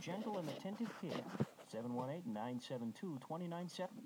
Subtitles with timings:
[0.00, 1.22] Gentle and attentive kid.
[1.72, 4.05] 718 972 2970.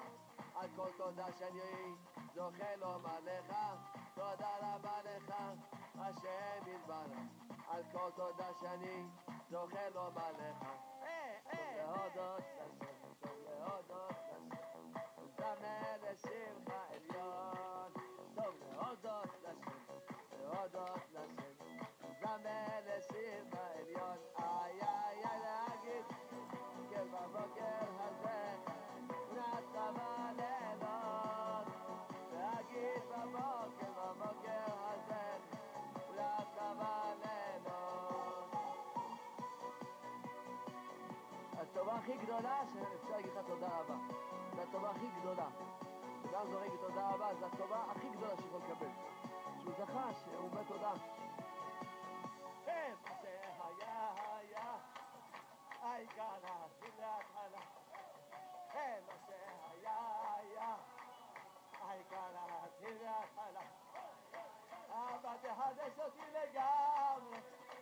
[0.60, 1.94] על כל תודה שאני
[2.34, 3.56] זוכה לומר לך.
[4.14, 5.34] תודה רבה לך,
[5.98, 7.18] השם יתברך.
[7.68, 9.06] על כל תודה שאני
[9.50, 10.66] זוכה לומר לך.
[11.02, 12.86] אה, אה, להודות לשם,
[13.20, 14.48] טוב להודות לשם.
[15.36, 17.92] זמר לשמך עליון,
[18.34, 19.80] טוב להודות לשם,
[20.40, 21.54] להודות לשם,
[22.20, 26.04] זמר לשמך עליון, איי איי איי להגיד,
[26.90, 28.56] כן בבוקר הזה,
[41.61, 43.95] הטובה הכי גדולה שאפשר להגיד לך תודה רבה.
[44.55, 45.47] זו הטובה הכי גדולה.
[46.29, 48.87] אדם זורק תודה רבה, זו הטובה הכי גדולה שיכול לקבל.
[49.61, 50.91] שהוא זכה, שהוא אומר תודה.
[52.67, 54.77] מה שהיה היה,
[55.81, 57.61] העיקר להתחיל להתחלה.
[58.73, 59.50] היה,
[61.91, 63.65] Baykara Pirakara
[64.95, 67.23] Abad Hadesot Ilegam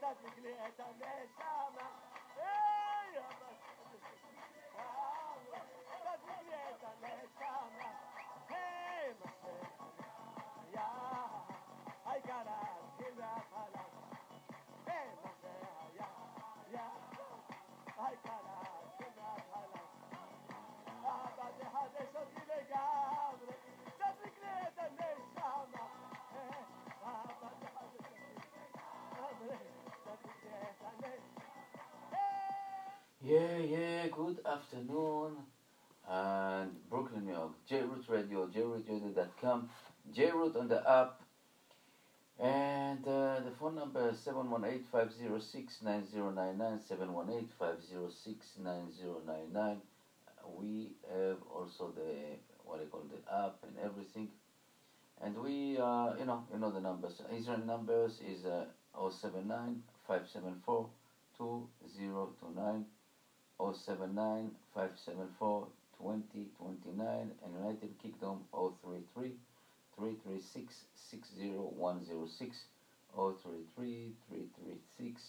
[0.02, 1.86] Tatikli Etamesama
[34.46, 35.38] afternoon.
[36.10, 39.70] And Brooklyn, New York, JRoot Radio, jrootradio.com,
[40.16, 41.22] JRoot on the app.
[42.40, 46.80] And uh, the phone number is 718-506-9099,
[47.60, 49.78] 718-506-9099.
[50.58, 54.30] We have also the, what I call the app and everything.
[55.22, 57.22] And we, uh, you know, you know the numbers.
[57.36, 58.64] Israel numbers is uh,
[58.96, 60.90] 079 574
[61.38, 62.86] 2029
[63.60, 65.68] 079 574
[66.00, 69.34] 2029 and United Kingdom 033
[69.98, 72.58] 336 60106
[73.16, 75.22] 033 336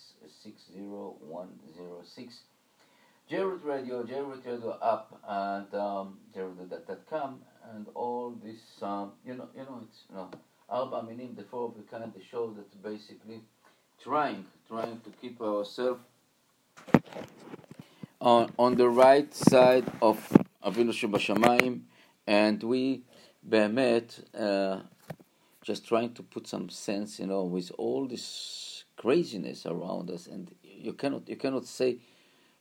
[0.43, 2.41] 60106
[3.31, 7.41] JRoot Radio, JRoot Radio app, and um, jared.com,
[7.73, 10.31] and all this, um, you know, you know, it's you know,
[10.69, 13.41] Arba Minim, the four of a kind, the show that's basically
[14.03, 16.01] trying, trying to keep ourselves
[18.21, 20.17] on, on the right side of
[20.65, 21.81] Avinu Shebashamayim,
[22.27, 23.03] and we,
[23.49, 24.81] Behemet, uh,
[25.63, 30.55] just trying to put some sense, you know, with all this craziness around us, and
[30.63, 31.99] you cannot, you cannot say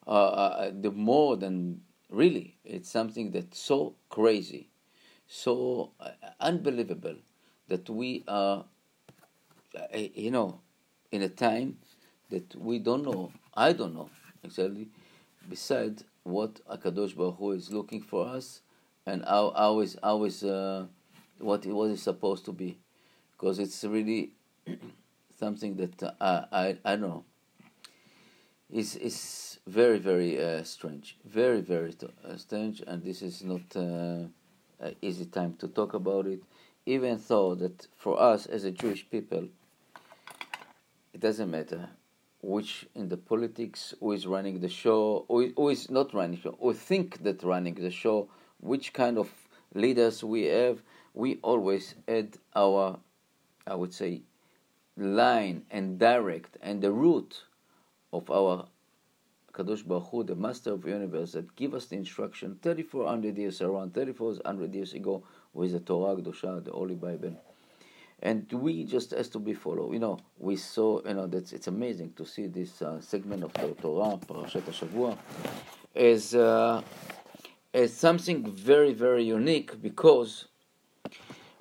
[0.08, 2.58] uh, uh, uh the more than really.
[2.64, 4.70] It's something that's so crazy,
[5.28, 7.16] so uh, unbelievable
[7.68, 8.66] that we are,
[9.76, 10.62] uh, you know,
[11.12, 11.78] in a time
[12.30, 13.34] that we don't know.
[13.54, 14.10] I don't know
[14.44, 14.88] exactly
[15.50, 18.62] Beside what Akadosh Baruch Hu is looking for us,
[19.08, 20.86] and how how is how is uh,
[21.40, 22.78] what it what is supposed to be,
[23.32, 24.34] because it's really
[25.40, 27.24] something that uh, I I don't know.
[28.70, 34.30] Is is very very uh, strange, very very uh, strange, and this is not uh,
[34.80, 36.44] an easy time to talk about it.
[36.86, 39.48] Even though that for us as a Jewish people,
[41.12, 41.90] it doesn't matter
[42.42, 46.42] which in the politics who is running the show, who, who is not running the
[46.42, 49.30] show, who think that running the show, which kind of
[49.74, 50.82] leaders we have,
[51.14, 53.00] we always add our,
[53.68, 54.22] I would say,
[54.98, 57.44] line and direct and the root
[58.14, 58.68] of our
[59.54, 63.62] Kadosh Baruch Hu, the Master of the Universe, that give us the instruction 3,400 years
[63.62, 67.36] around, 3,400 years ago, with the Torah Kedosha, the Holy Bible
[68.23, 69.93] and we just has to be followed.
[69.93, 73.53] You know, we saw, you know, that it's amazing to see this uh, segment of
[73.53, 75.17] the Torah, Parashat Hashavua,
[75.95, 76.83] as uh,
[77.73, 80.47] as something very very unique because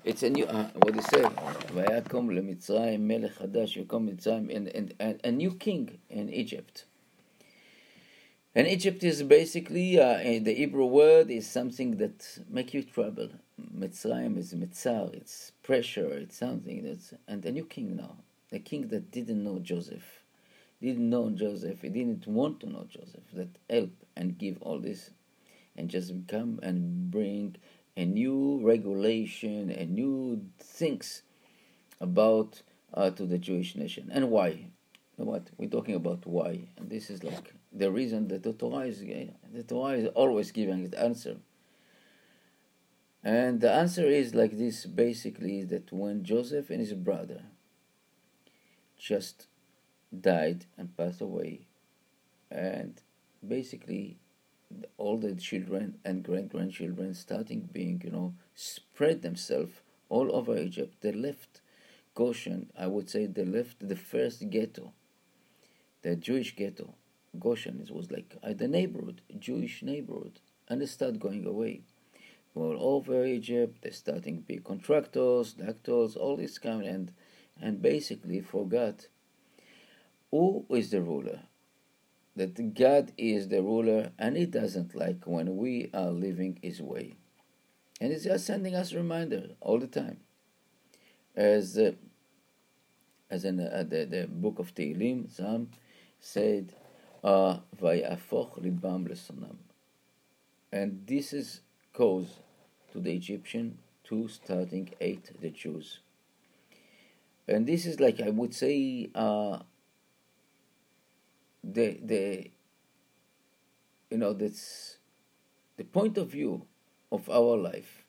[0.03, 0.45] it's a new.
[0.45, 1.25] Uh, what do you say?
[1.73, 6.85] ויקום למצרים מלך חדש, יקום מצרים, and, and, a new king in Egypt.
[8.55, 13.29] And Egypt is basically, uh, the Hebrew word is something that make you trouble.
[13.58, 18.16] Mitzrayim is mitzar, it's pressure, it's something that's, and a new king now.
[18.52, 20.22] A king that didn't know Joseph,
[20.80, 25.10] didn't know Joseph, he didn't want to know Joseph, that help and give all this,
[25.76, 27.56] and just come and bring
[27.96, 31.22] a new regulation, a new things
[32.00, 32.62] about
[32.94, 34.08] uh, to the Jewish nation.
[34.12, 34.48] And why?
[34.48, 34.70] You
[35.18, 35.48] know what?
[35.58, 36.68] We're talking about why.
[36.76, 40.88] And this is like the reason that the Torah is the Torah is always giving
[40.88, 41.36] the answer.
[43.28, 47.42] And the answer is like this basically that when Joseph and his brother
[48.96, 49.48] just
[50.18, 51.66] died and passed away,
[52.50, 53.02] and
[53.46, 54.16] basically
[54.96, 59.74] all the children and great grandchildren starting being, you know, spread themselves
[60.08, 61.60] all over Egypt, they left
[62.14, 64.94] Goshen, I would say they left the first ghetto,
[66.00, 66.94] the Jewish ghetto
[67.38, 67.78] Goshen.
[67.86, 71.82] It was like uh, the neighborhood, Jewish neighborhood, and they start going away
[72.62, 77.12] over Egypt, the starting big contractors, doctors, all this kind and
[77.60, 79.08] and basically forgot
[80.30, 81.40] who is the ruler.
[82.36, 87.16] That God is the ruler and he doesn't like when we are living his way.
[88.00, 90.18] And he's just sending us reminder all the time.
[91.34, 91.92] As uh,
[93.30, 95.70] as in uh, the, the book of Tehillim, some
[96.20, 96.74] said,
[97.22, 99.56] ah, "Vayafoch lesonam,"
[100.72, 101.60] and this is
[101.92, 102.40] cause
[102.92, 106.00] to the Egyptian to starting hate the Jews.
[107.46, 109.60] And this is like I would say uh,
[111.64, 112.50] the the
[114.10, 114.98] you know that's
[115.76, 116.66] the point of view
[117.10, 118.04] of our life.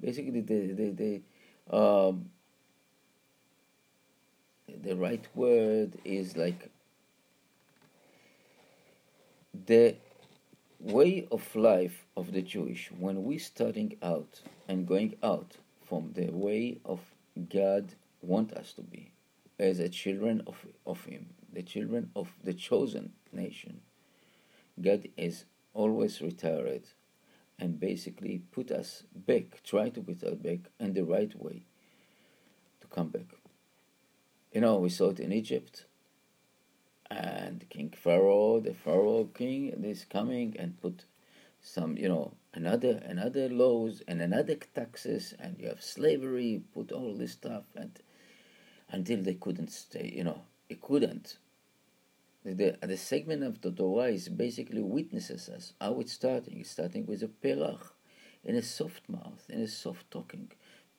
[0.00, 0.90] Basically, the the
[1.70, 2.30] the um,
[4.82, 6.70] the right word is like
[9.66, 9.96] the
[10.82, 15.56] way of life of the Jewish when we starting out and going out
[15.86, 16.98] from the way of
[17.48, 19.12] God want us to be
[19.60, 23.80] as a children of, of him the children of the chosen nation
[24.80, 26.82] God is always retired
[27.60, 31.62] and basically put us back try to put us back in the right way
[32.80, 33.26] to come back.
[34.52, 35.84] You know we saw it in Egypt
[37.12, 41.04] and King Pharaoh, the Pharaoh king, is coming and put
[41.60, 47.14] some, you know, another another laws and another taxes, and you have slavery, put all
[47.14, 48.00] this stuff, and
[48.88, 51.38] until they couldn't stay, you know, it couldn't.
[52.44, 56.58] The, the segment of the Torah is basically witnesses us how it's starting.
[56.60, 57.90] It's starting with a perach,
[58.42, 60.50] in a soft mouth, in a soft talking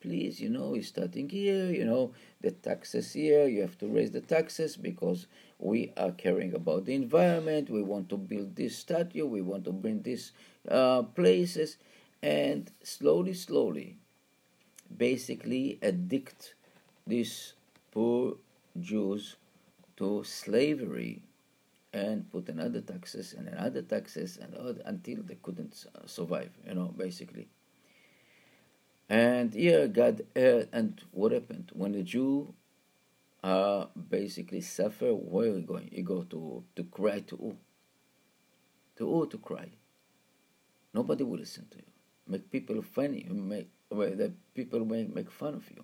[0.04, 4.12] please, you know, you're starting here, you know, the taxes here, you have to raise
[4.12, 5.28] the taxes because
[5.64, 9.72] we are caring about the environment, we want to build this statue, we want to
[9.72, 10.34] bring these
[10.68, 11.78] uh, places,
[12.22, 13.98] and slowly, slowly,
[14.96, 16.56] basically addict
[17.08, 17.54] these
[17.92, 18.36] poor
[18.80, 19.38] Jews
[19.96, 21.24] to slavery
[21.94, 26.74] and put another taxes and another taxes and other, until they couldn't uh, survive, you
[26.74, 27.48] know, basically.
[29.08, 31.72] And here God heard, and what happened?
[31.74, 32.54] When the Jew
[33.44, 35.90] uh, basically suffer, where are you going?
[35.92, 37.58] You go to, to cry to who?
[38.98, 39.70] To who to cry?
[40.94, 41.84] Nobody will listen to you.
[42.28, 45.84] Make people funny, make well, that people make, make fun of you.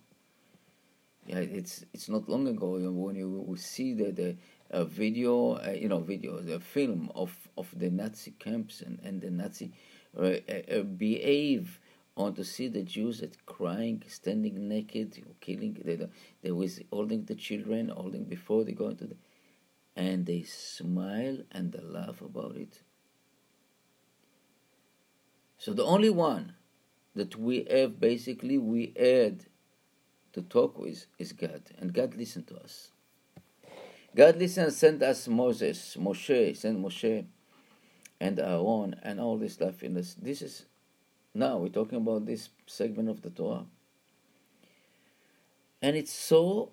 [1.26, 4.38] Yeah, it's it's not long ago when you see the the
[4.72, 9.22] uh, video, uh, you know, video, the film of, of the Nazi camps and, and
[9.22, 9.72] the Nazi
[10.18, 11.79] uh, uh, behave
[12.20, 15.98] or to see the Jews that crying, standing naked, killing, they,
[16.44, 19.16] they was holding the children, holding before they go into the,
[19.96, 22.82] and they smile and they laugh about it.
[25.58, 26.56] So the only one
[27.16, 29.46] that we have basically we had
[30.34, 32.92] to talk with is God, and God listened to us.
[34.14, 37.26] God listened, sent us Moses, Moshe, sent Moshe,
[38.20, 40.16] and Aaron, and all this stuff in this.
[40.16, 40.66] This is
[41.34, 43.66] now we're talking about this segment of the Torah,
[45.82, 46.72] and it's so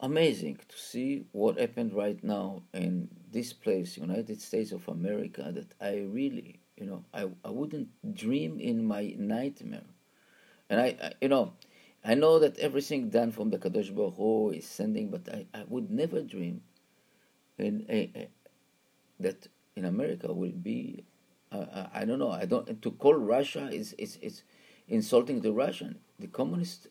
[0.00, 5.72] amazing to see what happened right now in this place, United States of America, that
[5.80, 9.82] I really, you know, I, I wouldn't dream in my nightmare.
[10.68, 11.52] And I, I you know,
[12.04, 15.64] I know that everything done from the Kadosh Baruch Hu is sending, but I, I
[15.68, 16.60] would never dream
[17.58, 18.28] in a, a,
[19.20, 21.04] that in America will be,
[21.52, 24.42] uh, I don't know, I don't, to call Russia is, is, is
[24.88, 26.88] insulting the Russian, the communist,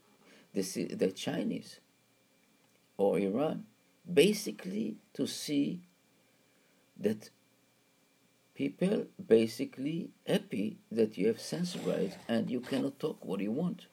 [0.54, 1.80] the, the Chinese
[2.98, 3.66] or Iran,
[4.12, 5.82] basically to see
[6.98, 7.30] that
[8.54, 13.88] people basically happy that you have censored and you cannot talk what you want.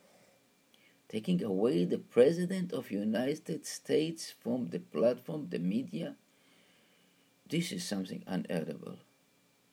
[1.08, 6.14] Taking away the president of United States from the platform, the media,
[7.50, 8.96] this is something unedible.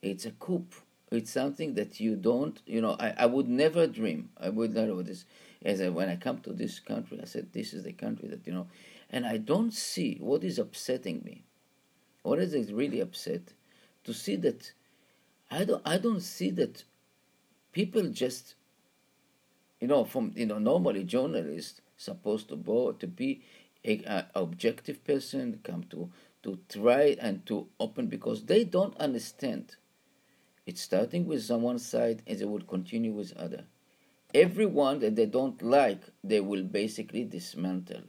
[0.01, 0.65] It's a coup.
[1.11, 4.29] It's something that you don't, you know, I, I would never dream.
[4.39, 5.25] I would not never this.
[5.63, 8.45] As I, when I come to this country, I said, this is the country that,
[8.45, 8.67] you know,
[9.09, 11.43] and I don't see what is upsetting me.
[12.23, 13.53] What is it really upset?
[14.03, 14.71] To see that
[15.51, 16.83] I don't I don't see that
[17.71, 18.55] people just
[19.79, 23.41] you know from you know normally journalists supposed to go to be
[23.83, 26.11] a, a objective person come to
[26.43, 29.75] to try and to open because they don't understand
[30.69, 33.63] it's starting with someone's side and they will continue with other
[34.33, 38.03] everyone that they don't like they will basically dismantle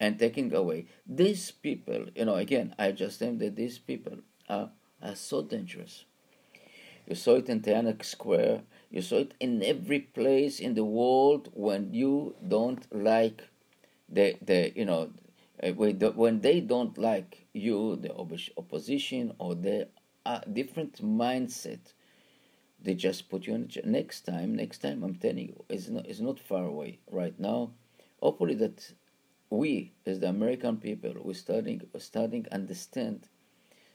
[0.00, 0.86] and taking away.
[1.06, 4.18] These people, you know, again, I just think that these people
[4.48, 4.70] are,
[5.02, 6.04] are so dangerous.
[7.06, 8.62] You saw it in Tiananmen Square.
[8.90, 13.42] You saw it in every place in the world when you don't like
[14.08, 15.10] the, the you know,
[15.62, 18.14] uh, when they don't like you, the
[18.58, 19.88] opposition, or the
[20.26, 21.92] uh, different mindset,
[22.82, 23.70] they just put you on.
[23.84, 27.70] Next time, next time, I'm telling you, it's not, it's not far away right now.
[28.20, 28.92] Hopefully, that
[29.50, 33.28] we as the American people we're starting starting understand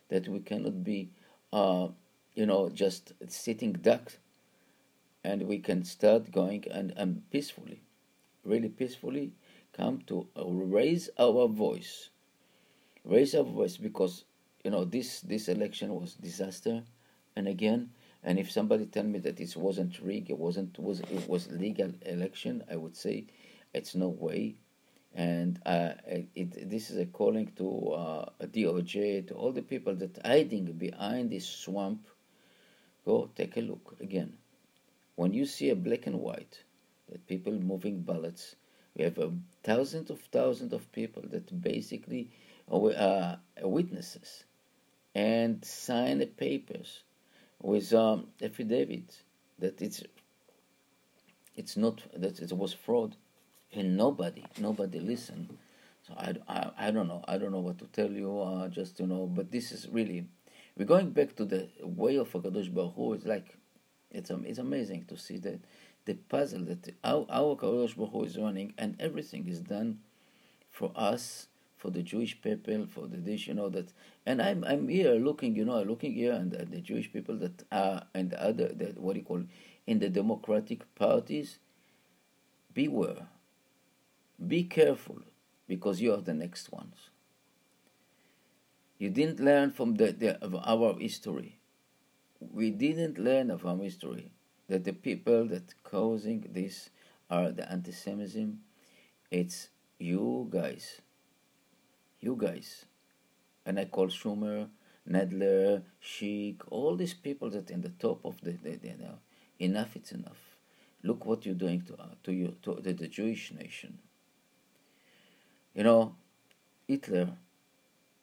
[0.10, 1.10] that we cannot be
[1.52, 1.88] uh,
[2.34, 4.18] you know just sitting ducks,
[5.24, 7.82] and we can start going and, and peacefully
[8.44, 9.34] really peacefully
[9.74, 12.10] come to uh, raise our voice
[13.06, 14.26] raise our voice because
[14.64, 16.84] you know this this election was disaster
[17.36, 17.90] and again
[18.24, 21.92] and if somebody tell me that it wasn't rigged it wasn't was it was legal
[22.06, 23.26] election i would say
[23.74, 24.56] it's no way
[25.14, 30.18] and uh, it, this is a calling to uh, DOJ, to all the people that
[30.24, 32.08] hiding behind this swamp.
[33.06, 34.38] Go take a look again.
[35.16, 36.64] When you see a black and white,
[37.10, 38.56] that people moving ballots,
[38.96, 42.32] we have a thousands of thousands of people that basically
[42.70, 43.36] are uh,
[43.68, 44.46] witnesses
[45.14, 47.04] and sign the papers
[47.62, 49.24] with um, affidavit
[49.60, 50.04] that it's
[51.56, 53.16] it's not that it was fraud
[53.74, 55.58] and nobody, nobody listened.
[56.08, 57.24] So I, I, I don't know.
[57.28, 58.40] I don't know what to tell you.
[58.42, 60.26] Uh, just you know, but this is really,
[60.78, 63.14] we're going back to the way of Hakadosh Baruch Hu.
[63.14, 63.58] It's like,
[64.10, 65.60] it's it's amazing to see that
[66.06, 70.00] the puzzle that our our Hakadosh Baruch Hu is running, and everything is done
[70.70, 71.48] for us,
[71.82, 73.48] for the Jewish people, for the dish.
[73.48, 73.92] You know that,
[74.26, 77.64] and I'm I'm here looking, you know, I'm looking here and the, Jewish people that
[77.72, 79.44] are and the other that what you call
[79.88, 81.58] in the democratic parties.
[82.74, 83.28] Beware
[84.48, 85.20] be careful
[85.68, 87.10] because you are the next ones.
[88.98, 91.58] You didn't learn from the, the, our history.
[92.40, 94.32] We didn't learn of our history
[94.68, 96.90] that the people that causing this
[97.30, 98.60] are the anti-Semitism.
[99.30, 99.70] It's
[100.00, 101.02] you guys.
[102.22, 102.86] You guys.
[103.66, 104.70] And I call Schumer,
[105.10, 109.18] Nadler, Sheik, all these people that in the top of the, the, the you know,
[109.60, 110.56] enough it's enough.
[111.04, 113.98] Look what you're doing to, uh, to, you, to the, the Jewish nation.
[115.74, 116.16] You know,
[116.88, 117.30] Hitler,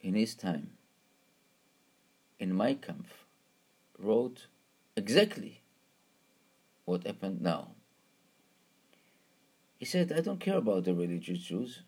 [0.01, 0.71] in his time,
[2.39, 3.25] in Mein Kampf,
[3.99, 4.47] wrote
[4.97, 5.63] exactly
[6.85, 7.73] what happened now.
[9.79, 11.83] He said, I don't care about the religious Jews.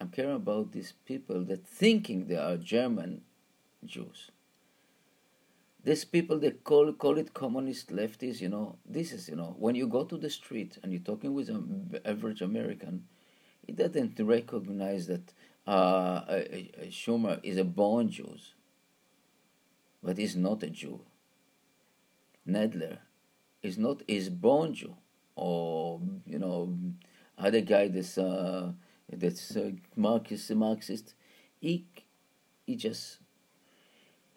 [0.00, 3.22] I'm caring about these people that thinking they are German
[3.84, 4.30] Jews.
[5.82, 8.40] these people they call call it communist lefties.
[8.40, 11.34] You know, this is you know when you go to the street and you're talking
[11.34, 13.04] with an average American,
[13.66, 15.32] he doesn't recognize that
[15.66, 16.20] uh,
[16.88, 18.36] Schumer is a born Jew,
[20.02, 21.00] but he's not a Jew.
[22.46, 22.98] Nadler
[23.62, 24.96] is not is born Jew,
[25.36, 26.76] or you know,
[27.38, 28.72] other guy that's uh,
[29.12, 31.14] that's uh, Marxist, Marxist.
[31.60, 31.86] He
[32.66, 33.18] he just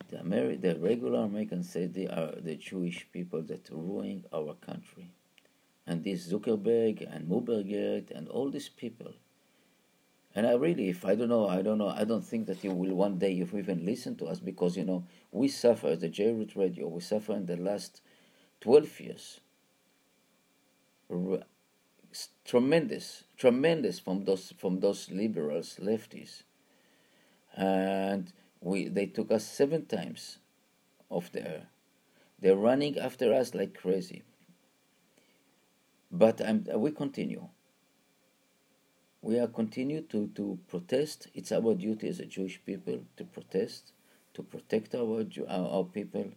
[0.10, 5.12] the Ameri- the regular Americans say they are the Jewish people that ruin our country,
[5.88, 9.14] and this Zuckerberg and Muberger and all these people
[10.36, 12.72] and I really, if I don't know, I don't know, I don't think that you
[12.72, 16.88] will one day even listen to us because, you know, we suffer the JRoot Radio,
[16.88, 18.02] we suffer in the last
[18.62, 19.40] 12 years.
[22.46, 26.44] Tremendous, tremendous from those, from those liberals, lefties.
[27.56, 30.38] And we, they took us seven times
[31.10, 31.68] off the air.
[32.40, 34.24] They're running after us like crazy.
[36.12, 37.48] But I'm, we continue
[39.24, 41.30] we are continue to, to protest.
[41.34, 43.94] It's our duty as a Jewish people to protest,
[44.34, 46.30] to protect our, our, our people,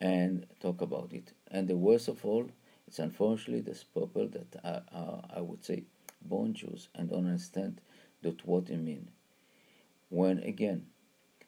[0.00, 1.32] and talk about it.
[1.50, 2.50] And the worst of all,
[2.90, 5.84] it's unfortunately this people that are, are, I would say,
[6.22, 7.80] born Jews and don't understand
[8.22, 9.08] that what it mean.
[10.08, 10.86] When again,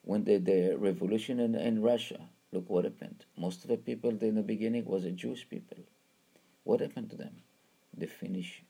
[0.02, 2.20] when the, the revolution in, in Russia,
[2.52, 3.24] look what happened.
[3.36, 5.78] Most of the people in the beginning was a Jewish people.
[6.62, 7.34] What happened to them?
[7.92, 8.62] They finish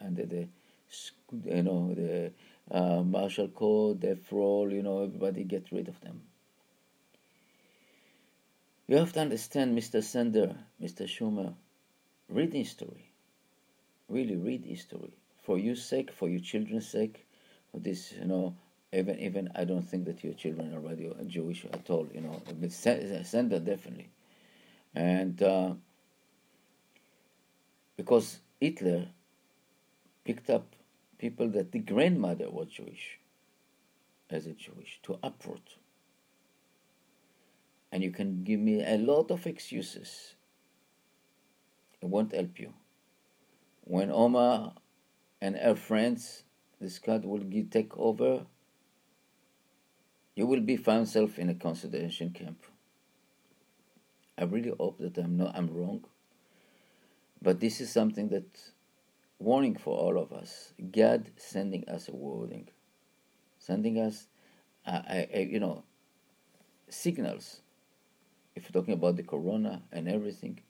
[0.00, 0.46] under the
[1.44, 2.32] you know, the
[2.70, 6.22] uh, martial code, the role, you know, everybody get rid of them.
[8.86, 10.02] You have to understand, Mr.
[10.02, 11.06] Sender, Mr.
[11.06, 11.54] Schumer,
[12.30, 13.12] read history.
[14.08, 15.12] Really read history.
[15.42, 17.26] For your sake, for your children's sake,
[17.70, 18.56] for this, you know,
[18.92, 22.42] even even I don't think that your children are already Jewish at all, you know.
[22.60, 24.10] But Sender definitely.
[24.94, 25.74] And uh,
[27.96, 29.06] because Hitler
[30.24, 30.74] picked up
[31.18, 33.18] people that the grandmother was Jewish,
[34.28, 35.76] as a Jewish, to uproot.
[37.92, 40.34] And you can give me a lot of excuses.
[42.00, 42.72] It won't help you.
[43.82, 44.74] When Omar
[45.40, 46.44] and her friends,
[46.80, 48.46] this God will take over,
[50.34, 52.64] you will be found self in a concentration camp.
[54.38, 56.04] I really hope that I'm not I'm wrong.
[57.42, 58.46] But this is something that
[59.38, 60.72] warning for all of us.
[60.92, 62.68] God sending us a warning,
[63.58, 64.26] sending us,
[64.86, 65.02] uh,
[65.34, 65.84] you know,
[66.88, 67.60] signals.
[68.54, 70.60] If you're talking about the corona and everything,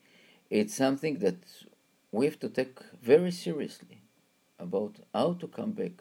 [0.51, 1.39] it's something that
[2.13, 4.03] we have to take very seriously
[4.59, 5.93] about how to come back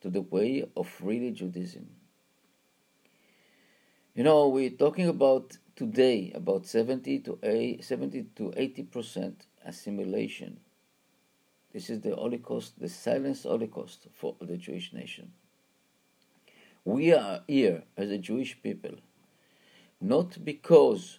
[0.00, 1.88] to the way of really Judaism.
[4.14, 10.60] You know, we're talking about today about 70 to 80, 70 to 80 percent assimilation
[11.76, 15.30] this is the Holocaust, the silent Holocaust for the Jewish nation.
[16.86, 18.94] We are here as a Jewish people,
[20.00, 21.18] not because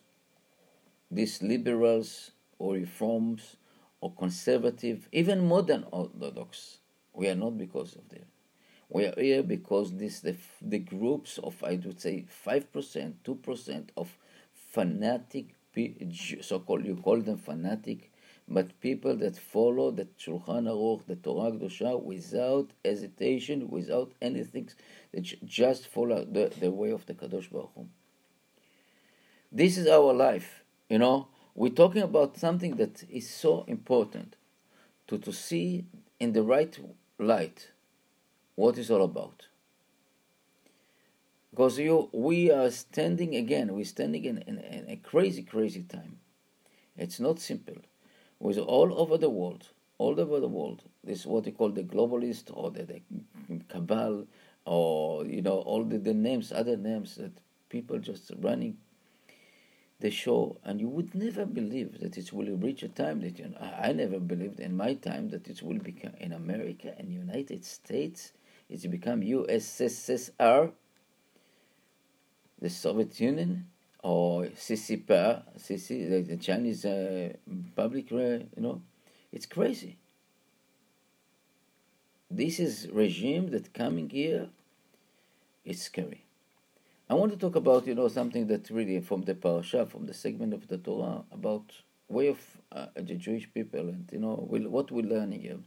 [1.11, 3.57] these liberals or reforms
[4.01, 6.77] or conservative, even modern Orthodox,
[7.13, 8.25] we are not because of them.
[8.89, 13.35] We are here because this the, the groups of I would say five percent, two
[13.35, 14.17] percent of
[14.53, 15.55] fanatic,
[16.41, 18.11] so-called you call them fanatic
[18.47, 24.69] but people that follow the Shulchan Aruch, the Torah Kedosha, without hesitation, without anything,
[25.11, 27.87] they just follow the, the way of the Kadosh Baruch Hu.
[29.51, 31.27] This is our life, you know.
[31.57, 34.35] We're talking about something that is so important
[35.07, 35.85] to, to see
[36.19, 36.77] in the right
[37.17, 37.69] light
[38.53, 39.47] what it's all about.
[41.49, 46.19] Because you, we are standing again, we're standing in, in, in a crazy, crazy time.
[46.95, 47.77] It's not simple
[48.39, 50.83] with all over the world, all over the world.
[51.03, 53.01] This what you call the globalist or the, the
[53.67, 54.27] cabal
[54.65, 57.31] or you know all the, the names, other names that
[57.69, 58.77] people just running
[59.99, 63.47] the show, and you would never believe that it will reach a time that you
[63.47, 67.65] know, I, never believed in my time that it will become in America and United
[67.65, 68.33] States.
[68.69, 70.71] It's become USSR,
[72.61, 73.67] the Soviet Union,
[74.03, 77.33] or CCPA, CC, the Chinese uh,
[77.75, 78.81] public, uh, you know,
[79.31, 79.97] it's crazy.
[82.29, 84.49] This is regime that coming here,
[85.65, 86.26] it's scary.
[87.09, 90.13] I want to talk about, you know, something that really from the parasha, from the
[90.13, 91.71] segment of the Torah, about
[92.09, 92.39] way of
[92.71, 95.59] uh, the Jewish people and, you know, we, what we're learning here.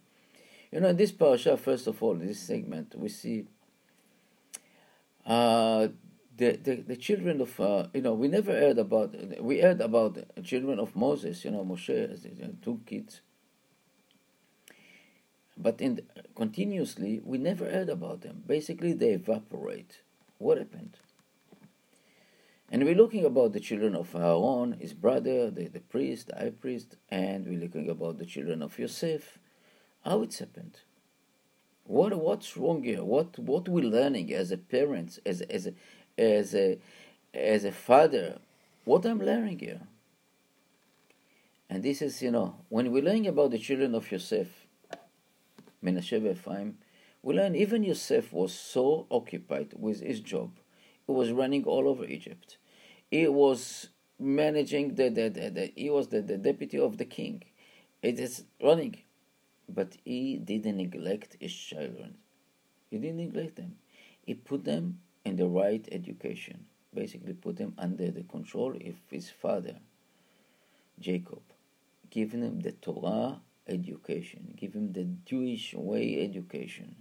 [0.70, 3.46] You know, in this parasha, first of all, in this segment, we see
[5.26, 5.88] uh,
[6.36, 10.14] the, the, the children of uh, you know we never heard about we heard about
[10.14, 13.20] the children of Moses you know Moshe two kids.
[15.58, 16.00] But in
[16.34, 18.42] continuously we never heard about them.
[18.46, 20.00] Basically they evaporate.
[20.38, 20.96] What happened
[22.72, 26.50] and we're looking about the children of Aaron his brother the, the priest the high
[26.50, 29.38] priest and we're looking about the children of Yosef.
[30.04, 30.78] How it's happened?
[31.84, 33.02] What what's wrong here?
[33.02, 35.74] What what we're learning as a parents as as a,
[36.16, 36.78] as a
[37.34, 38.38] as a father
[38.84, 39.82] what i'm learning here?
[41.68, 44.66] And this is you know when we're learning about the children of yosef
[45.84, 46.78] menashe Ephraim,
[47.20, 50.52] we learn even yosef was so occupied with his job.
[51.06, 52.58] He was running all over egypt
[53.10, 57.42] he was managing the, the, the, the he was the, the deputy of the king.
[58.02, 58.96] It is running.
[59.68, 62.16] But he didn't neglect his children.
[62.90, 63.76] He didn't neglect them.
[64.24, 66.66] He put them in the right education.
[66.92, 69.76] Basically, put them under the control of his father,
[70.98, 71.42] Jacob,
[72.10, 76.96] giving him the Torah education, give him the Jewish way education,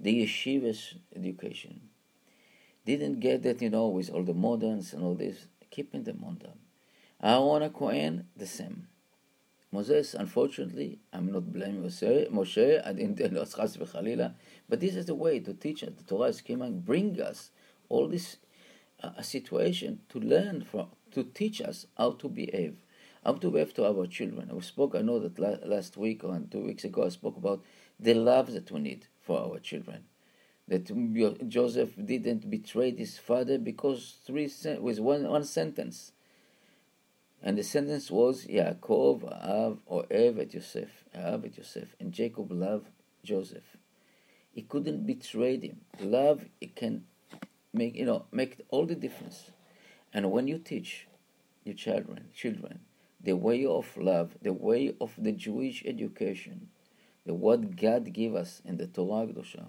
[0.00, 1.91] the yeshivas education.
[2.84, 6.38] Didn't get that, you know, with all the moderns and all this, keeping them on
[6.38, 6.58] them.
[7.22, 8.88] Aaron Cohen, the same.
[9.70, 14.34] Moses, unfortunately, I'm not blaming Moshe, Moshe I didn't know chas v'chalila,
[14.68, 15.96] but this is the way to teach it.
[15.96, 17.50] The Torah is coming, bring us
[17.88, 18.36] all this
[19.02, 22.76] uh, situation to learn from, to teach us how to behave,
[23.24, 24.50] how to behave to our children.
[24.54, 27.64] I spoke, I know that la- last week or two weeks ago, I spoke about
[27.98, 30.04] the love that we need for our children.
[30.72, 36.12] That Joseph didn't betray his father because three sen- with one, one sentence.
[37.42, 42.88] And the sentence was Yaakov, Av, or Ev at Yosef, Av Yosef, and Jacob loved
[43.22, 43.76] Joseph.
[44.50, 45.82] He couldn't betray him.
[46.00, 47.04] Love it can
[47.74, 49.50] make you know make all the difference.
[50.14, 51.06] And when you teach
[51.64, 52.80] your children, children,
[53.20, 56.70] the way of love, the way of the Jewish education,
[57.26, 59.66] the what God gave us in the Torah Kedosha,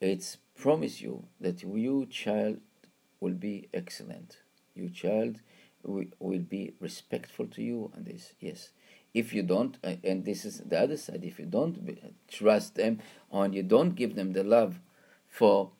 [0.00, 2.58] it's promise you that your child
[3.20, 4.38] will be excellent.
[4.74, 5.40] Your child
[5.82, 8.70] will, will be respectful to you and this yes
[9.14, 12.98] if you don't uh, and this is the other side if you don't trust them
[13.32, 14.80] and you don't give them the love
[15.28, 15.70] for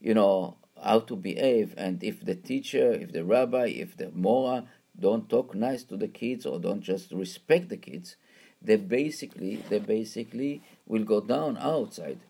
[0.00, 4.64] you know how to behave and if the teacher if the rabbi if the mora
[4.98, 8.16] don't talk nice to the kids or don't just respect the kids
[8.62, 12.20] they basically they basically will go down outside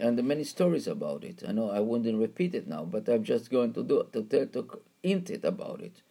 [0.00, 3.24] and are many stories about it i know i wouldn't repeat it now but i'm
[3.24, 6.02] just going to do to tell to hint it about it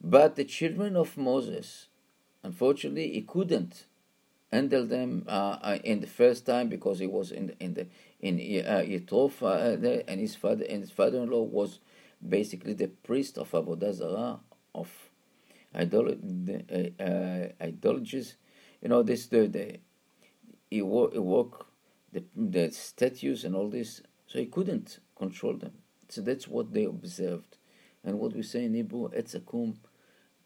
[0.00, 1.86] but the children of moses
[2.44, 3.86] Unfortunately, he couldn't
[4.52, 7.86] handle them uh, uh, in the first time because he was in the, in the
[8.20, 8.84] in uh,
[9.46, 11.80] uh, and his father and his father-in-law was
[12.28, 14.40] basically the priest of Avodah Zarah
[14.74, 14.90] of
[15.74, 18.36] idol the, uh, uh, idolatries.
[18.82, 19.78] You know this the, the
[20.70, 21.66] he work, he work
[22.12, 25.72] the the statues and all this, so he couldn't control them.
[26.08, 27.56] So that's what they observed,
[28.04, 29.76] and what we say in Hebrew, etzakum,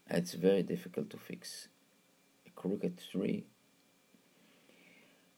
[0.09, 1.69] it's very difficult to fix
[2.47, 3.47] A crooked tree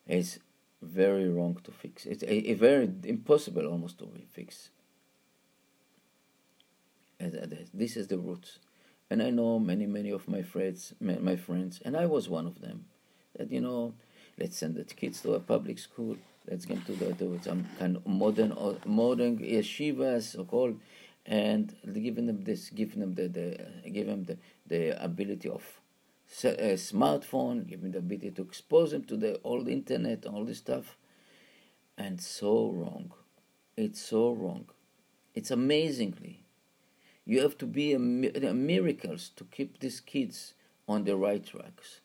[0.07, 0.41] is
[0.83, 2.07] very wrong to fix.
[2.07, 4.71] It's a, a very impossible almost to fix.
[7.75, 8.59] This is the roots,
[9.11, 12.61] and I know many many of my friends, my friends, and I was one of
[12.61, 12.87] them.
[13.37, 13.95] That you know,
[14.39, 16.17] let's send the kids to a public school.
[16.49, 18.55] Let's get to the to some kind of modern
[18.87, 20.81] modern yeshivas, so called,
[21.27, 25.63] and giving them this, giving them the, the give them the, the ability of
[26.45, 30.45] a uh, smartphone, give them the ability to expose them to the old internet, all
[30.45, 30.97] this stuff.
[31.97, 33.13] And so wrong.
[33.77, 34.67] It's so wrong.
[35.35, 36.45] It's amazingly.
[37.25, 40.55] You have to be a, a miracles to keep these kids
[40.87, 42.01] on the right tracks.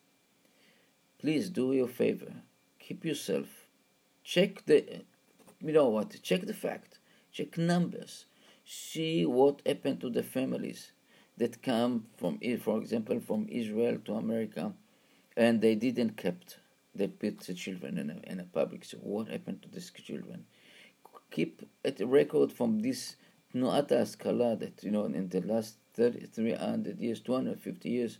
[1.24, 2.34] Please do your favor.
[2.78, 3.46] Keep yourself.
[4.22, 5.04] Check the,
[5.58, 6.20] you know what?
[6.22, 6.98] Check the fact.
[7.32, 8.26] Check numbers.
[8.66, 10.92] See what happened to the families
[11.38, 14.74] that come from, for example, from Israel to America,
[15.34, 16.58] and they didn't kept
[16.94, 18.84] they put the children in a, in a public.
[18.84, 20.44] So what happened to these children?
[21.30, 23.16] Keep a record from this
[23.54, 28.18] Nuata Askala that you know in the last 30, 300 years, 250 years,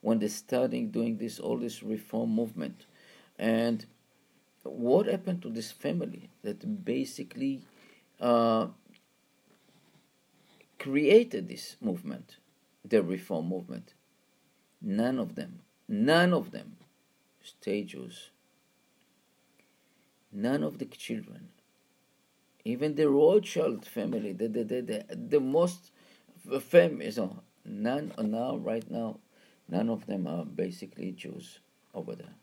[0.00, 2.86] when they starting doing this all this reform movement,
[3.38, 3.86] and
[4.62, 7.62] what happened to this family that basically
[8.20, 8.68] uh,
[10.78, 12.36] created this movement?
[12.84, 13.92] the reform movement.
[14.80, 16.76] None of them, none of them
[17.42, 17.86] stay.
[20.32, 21.48] None of the children
[22.64, 25.90] even the Rothschild family, the the the, the, the most
[26.60, 29.18] famous, you know, none are now right now,
[29.68, 31.60] none of them are basically Jews
[31.94, 32.34] over there.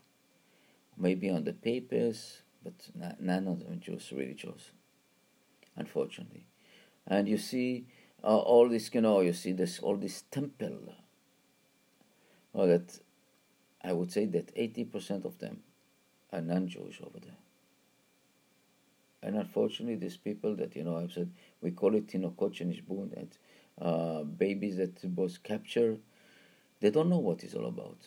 [0.97, 2.73] Maybe on the papers, but
[3.19, 4.71] none of them Jews, really Jews,
[5.75, 6.45] unfortunately.
[7.05, 7.85] And you see
[8.23, 10.93] uh, all this, you know, you see this all this temple.
[12.53, 12.99] Well, that
[13.83, 15.59] I would say that eighty percent of them
[16.31, 17.37] are non-Jewish over there.
[19.21, 22.57] And unfortunately, these people that you know, I've said we call it tinokot
[23.15, 23.37] that
[23.85, 25.99] uh, babies that was captured,
[26.79, 27.97] they don't know what it's all about.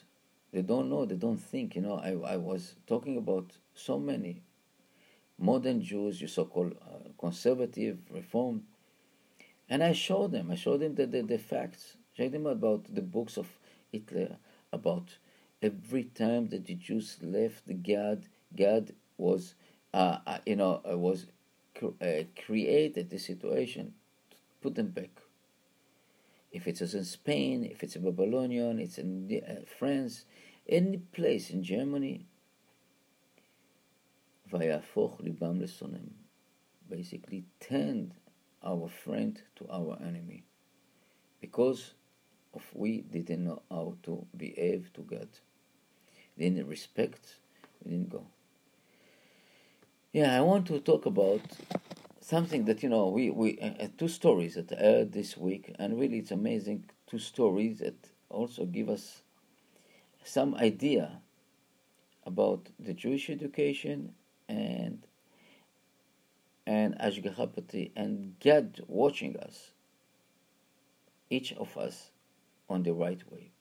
[0.52, 1.04] They don't know.
[1.04, 1.76] They don't think.
[1.76, 4.42] You know, I I was talking about so many
[5.38, 8.62] modern Jews, you so-called uh, conservative, reform,
[9.68, 10.50] and I showed them.
[10.50, 11.96] I showed them the, the, the facts.
[12.16, 13.46] Showed them about the books of
[13.92, 14.36] Hitler,
[14.72, 15.16] about
[15.62, 18.24] every time that the Jews left God,
[18.56, 19.54] God was
[19.94, 21.26] uh, uh, you know, was
[21.82, 23.94] uh, created the situation
[24.30, 25.10] to put them back.
[26.50, 30.24] If it was in Spain, if it's in Babylonian, it's in uh, France,
[30.68, 32.26] any place in Germany.
[36.88, 38.14] Basically, turned
[38.64, 40.44] our friend to our enemy
[41.40, 41.94] because
[42.54, 45.28] of we didn't know how to behave to God.
[46.36, 47.36] Then respect,
[47.84, 48.26] we didn't go.
[50.12, 51.42] Yeah, I want to talk about
[52.28, 56.18] something that you know we we uh, two stories that heard this week, and really
[56.18, 56.84] it's amazing.
[57.06, 57.96] Two stories that
[58.28, 59.22] also give us
[60.24, 61.22] some idea
[62.26, 64.12] about the Jewish education
[64.46, 65.06] and
[66.66, 69.70] and Ashgacha Prati and God watching us,
[71.30, 72.10] each of us,
[72.68, 73.52] on the right way.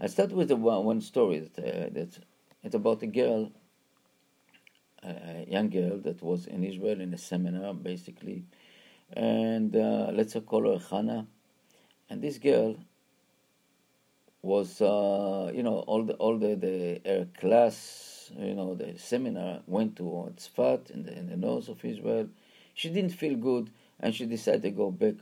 [0.00, 2.18] I start with the one, one story that uh, that
[2.64, 3.52] it's about a girl
[5.02, 8.44] a young girl that was in Israel in a seminar, basically,
[9.12, 11.26] and uh, let's call her Hannah.
[12.08, 12.76] And this girl
[14.42, 19.96] was, uh, you know, all the all the the class, you know, the seminar went
[19.96, 22.28] to Tzfat in the in the north of Israel.
[22.74, 25.14] She didn't feel good, and she decided to go back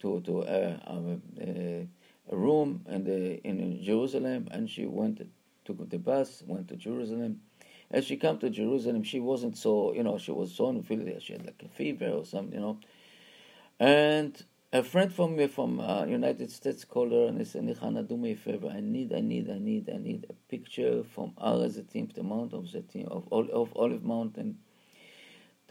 [0.00, 1.88] to to a, a,
[2.30, 5.26] a room in the in Jerusalem, and she went
[5.64, 7.40] to the bus, went to Jerusalem
[7.90, 11.18] as she came to Jerusalem, she wasn't so, you know, she was so unfeeling.
[11.20, 12.78] She had like a fever or something, you know.
[13.80, 18.06] And a friend from me from uh, United States called her and he said, Nichana,
[18.06, 18.68] do me a favor.
[18.68, 22.52] I need, I need, I need, I need a picture from Har Zetim, the Mount
[22.52, 24.58] of Zetim, of, of Olive Mountain,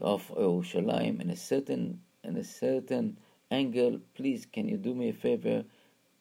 [0.02, 3.20] of Yerushalayim, in a certain, in a certain
[3.52, 4.00] angle.
[4.16, 5.64] Please, can you do me a favor?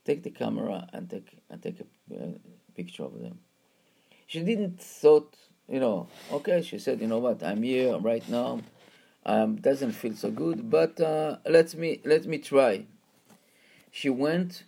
[0.05, 2.29] Take the camera and take and take a uh,
[2.75, 3.39] picture of them.
[4.27, 5.37] She didn't thought
[5.69, 8.61] you know, okay, she said, you know what, I'm here right now.
[9.25, 12.87] Um, doesn't feel so good, but uh, let me let me try.
[13.91, 14.63] She went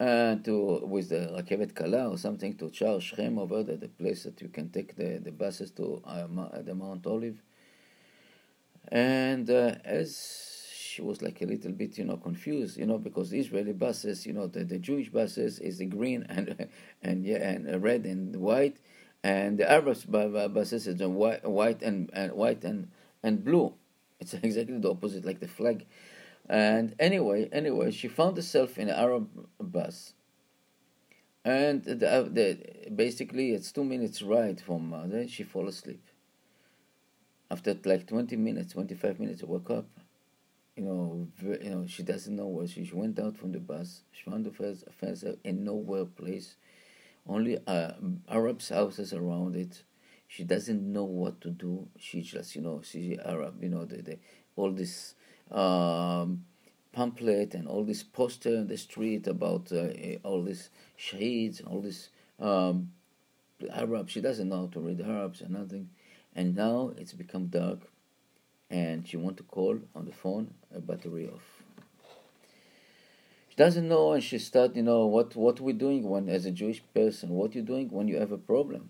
[0.00, 4.24] uh, to with the Rakevet Kala or something to Shar Shechem over there, the place
[4.24, 6.26] that you can take the, the buses to uh,
[6.62, 7.40] the Mount Olive.
[8.90, 13.32] And uh, as she was like a little bit, you know, confused, you know, because
[13.32, 16.68] Israeli buses, you know, the, the Jewish buses is the green and
[17.02, 18.78] and yeah and red and white,
[19.22, 22.88] and the Arabs buses is white, white and, and white and,
[23.22, 23.74] and blue.
[24.20, 25.86] It's exactly the opposite, like the flag.
[26.48, 29.28] And anyway, anyway, she found herself in an Arab
[29.60, 30.14] bus,
[31.44, 35.28] and the, the, basically it's two minutes ride from uh, there.
[35.28, 36.02] She fall asleep.
[37.50, 39.86] After like twenty minutes, twenty five minutes, woke up.
[40.74, 44.02] You know, you know, she doesn't know where she, she went out from the bus.
[44.12, 46.54] She found herself in nowhere place
[47.28, 47.92] only uh,
[48.28, 49.82] Arabs houses around it.
[50.26, 51.88] She doesn't know what to do.
[51.98, 54.18] She just, you know, she's Arab, you know, the, the,
[54.56, 55.14] all this
[55.50, 56.44] um,
[56.92, 59.88] pamphlet and all this poster in the street about uh,
[60.22, 62.10] all these shaheeds, all this
[62.40, 62.92] um,
[63.72, 64.10] Arab.
[64.10, 65.88] She doesn't know how to read Arabs and nothing.
[66.34, 67.80] And now it's become dark,
[68.70, 71.57] and she want to call on the phone, a battery off
[73.58, 76.80] doesn't know and she start you know what what we're doing when as a jewish
[76.94, 78.88] person what you're doing when you have a problem?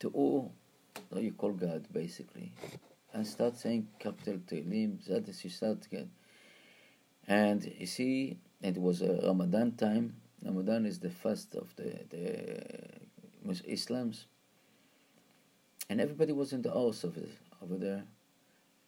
[0.00, 0.52] To oh,
[1.10, 2.52] so you call god basically.
[3.14, 6.10] And start saying kapitel Tehillim, that is you start again
[7.26, 10.16] and you see it was a ramadan time.
[10.44, 14.26] Ramadan is the fast of the the islams.
[15.88, 17.20] And everybody was in the house over,
[17.62, 18.04] over there.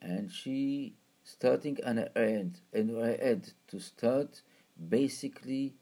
[0.01, 4.43] And she starting on her head in her head to start
[4.89, 5.75] basically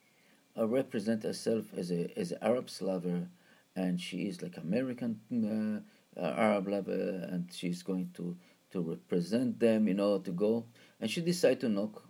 [0.57, 3.29] uh, represent herself as a as an Arab lover,
[3.75, 5.21] and she is like American
[6.17, 8.37] uh, uh, Arab lover, and she's going to
[8.73, 10.65] to represent them, you know, to go.
[11.01, 12.03] And she decided to knock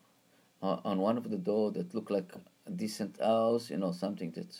[0.62, 2.32] uh, on one of the door that looked like
[2.66, 4.56] a decent house, you know, something that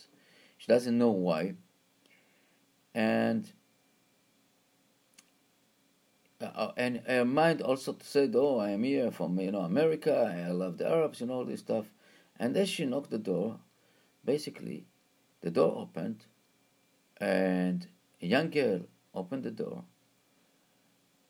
[0.58, 1.54] she doesn't know why.
[2.94, 3.50] And
[6.40, 10.46] uh, uh and her mind also said, "Oh, I am here from you know America.
[10.46, 11.87] I love the Arabs and all this stuff."
[12.42, 13.61] And as she knocked the door,
[14.24, 14.88] basically,
[15.42, 16.24] the door opened,
[17.18, 17.87] and
[18.20, 18.81] a young girl
[19.14, 19.85] opened the door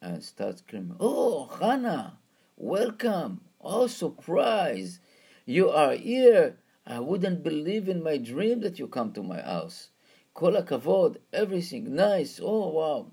[0.00, 2.16] and started screaming, Oh, Hannah,
[2.56, 3.42] welcome!
[3.60, 5.00] Oh, surprise!
[5.44, 6.56] You are here!
[6.86, 9.90] I wouldn't believe in my dream that you come to my house.
[10.32, 12.40] Kol kavod, everything nice.
[12.42, 13.10] Oh, wow.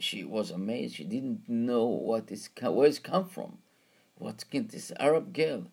[0.00, 0.96] She was amazed.
[0.96, 3.58] She didn't know what is, where it's come from.
[4.16, 5.66] What can this Arab girl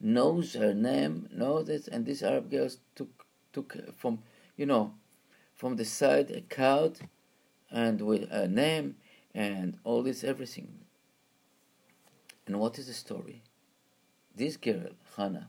[0.00, 4.22] knows her name, knows this, and this Arab girl took took from
[4.56, 4.94] you know
[5.54, 7.00] from the side a card
[7.70, 8.96] and with a name
[9.34, 10.68] and all this everything.
[12.46, 13.42] And what is the story?
[14.34, 15.48] This girl, Hannah,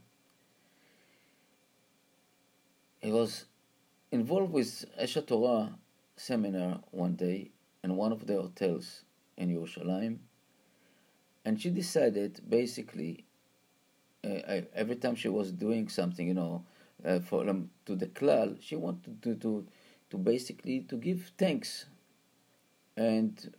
[3.02, 3.46] he was
[4.12, 5.76] involved with Aish HaTorah
[6.16, 7.52] seminar one day
[7.84, 9.04] in one of the hotels
[9.36, 10.18] in Yerushalayim,
[11.46, 13.27] and she decided basically
[14.28, 16.64] uh, every time she was doing something, you know,
[17.06, 19.66] uh, for um, to the klal, she wanted to, to
[20.10, 21.86] to basically to give thanks
[22.96, 23.54] and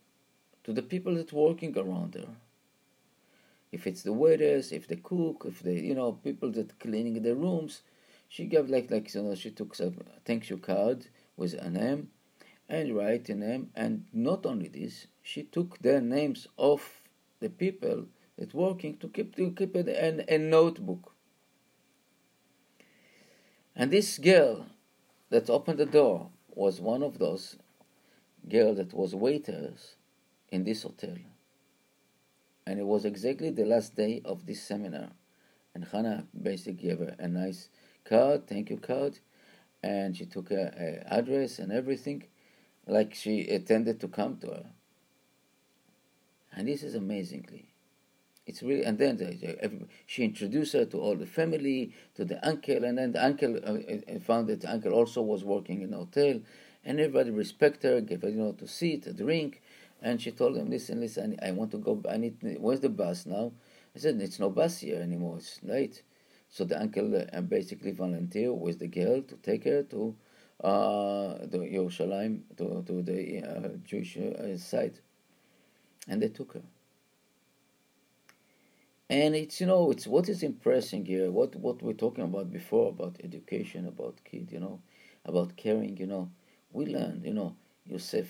[0.64, 2.28] to the people that working around her.
[3.70, 7.34] If it's the waiters, if the cook, if the you know people that cleaning the
[7.34, 7.82] rooms,
[8.28, 12.10] she gave like like you know she took some thank you card with a name
[12.68, 17.02] and write a name and not only this she took the names of
[17.40, 18.06] the people
[18.38, 21.12] that working to keep to keep it in a notebook
[23.78, 24.66] and this girl
[25.30, 27.56] that opened the door was one of those
[28.48, 29.94] girl that was waiters
[30.50, 31.16] in this hotel.
[32.66, 35.10] And it was exactly the last day of this seminar.
[35.74, 37.68] And Hannah basically gave her a nice
[38.04, 39.20] card, thank you card,
[39.80, 42.24] and she took her, her address and everything,
[42.84, 44.66] like she intended to come to her.
[46.52, 47.67] And this is amazingly.
[48.48, 49.70] It's really, and then the,
[50.06, 53.74] she introduced her to all the family, to the uncle, and then the uncle uh,
[54.14, 56.40] uh, found that the uncle also was working in a hotel,
[56.82, 59.60] and everybody respect her, gave her you know to sit, a drink,
[60.00, 62.02] and she told him, listen, listen, I want to go.
[62.08, 62.38] I need.
[62.58, 63.52] Where's the bus now?
[63.94, 65.36] I said, it's no bus here anymore.
[65.36, 66.02] It's late.
[66.48, 70.16] So the uncle uh, basically volunteered with the girl to take her to
[70.64, 75.02] uh, the Yerushalayim, to, to the uh, Jewish uh, site,
[76.08, 76.62] and they took her
[79.10, 82.88] and it's you know it's what is impressing here what what we're talking about before
[82.90, 84.80] about education about kid you know
[85.24, 86.30] about caring you know
[86.72, 87.54] we learned you know
[87.86, 88.28] Yosef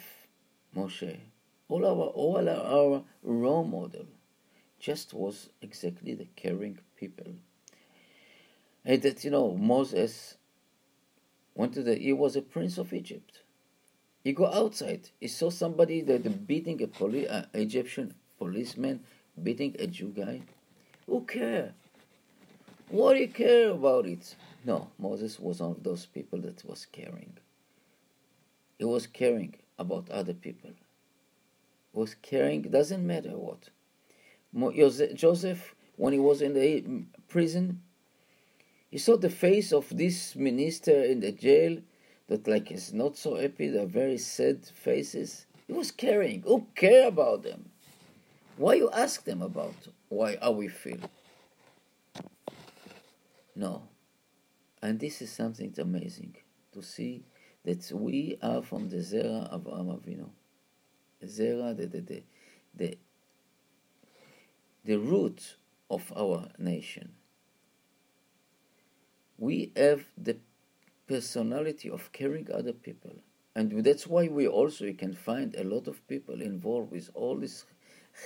[0.77, 1.19] Moshe
[1.69, 4.07] all our all our role model
[4.79, 7.35] just was exactly the caring people.
[8.85, 10.37] And that you know Moses
[11.55, 13.41] went to the he was a prince of Egypt.
[14.25, 15.11] He go outside.
[15.21, 19.05] He saw somebody that beating a poli- uh, Egyptian policeman
[19.43, 20.43] beating a Jew guy
[21.09, 21.73] who care?
[22.91, 24.35] What do you care about it?
[24.65, 27.39] No, Moses was one of those people that was caring.
[28.79, 30.71] He was caring about other people.
[30.71, 33.71] He was caring, doesn't matter what.
[35.15, 37.83] Joseph, when he was in the mm, prison,
[38.91, 41.79] he saw the face of this minister in the jail
[42.29, 45.47] that like is not so happy, they're very sad faces.
[45.67, 46.43] He was caring.
[46.43, 47.71] Who care about them?
[48.57, 49.75] Why you ask them about
[50.09, 50.99] why are we feel?
[53.55, 53.83] No.
[54.83, 56.37] And this is something amazing
[56.73, 57.25] to see
[57.65, 60.31] that we are from the Zera of Avinu.
[61.25, 62.23] Zera, the, the, the,
[62.75, 62.99] the,
[64.85, 65.57] the root
[65.91, 67.13] of our nation.
[69.37, 70.37] We have the
[71.07, 73.17] personality of caring other people.
[73.57, 77.65] And that's why we also can find a lot of people involved with all this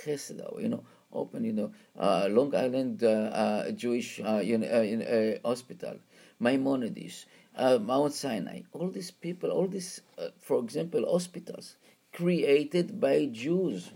[0.03, 0.83] chesed, you know,
[1.13, 5.95] open, you know, uh, Long Island uh, uh, Jewish uh, you know, in, hospital,
[6.39, 7.25] Maimonides,
[7.57, 10.01] Mount Sinai, all these people, all these,
[10.41, 11.77] for example, hospitals
[12.11, 13.91] created by Jews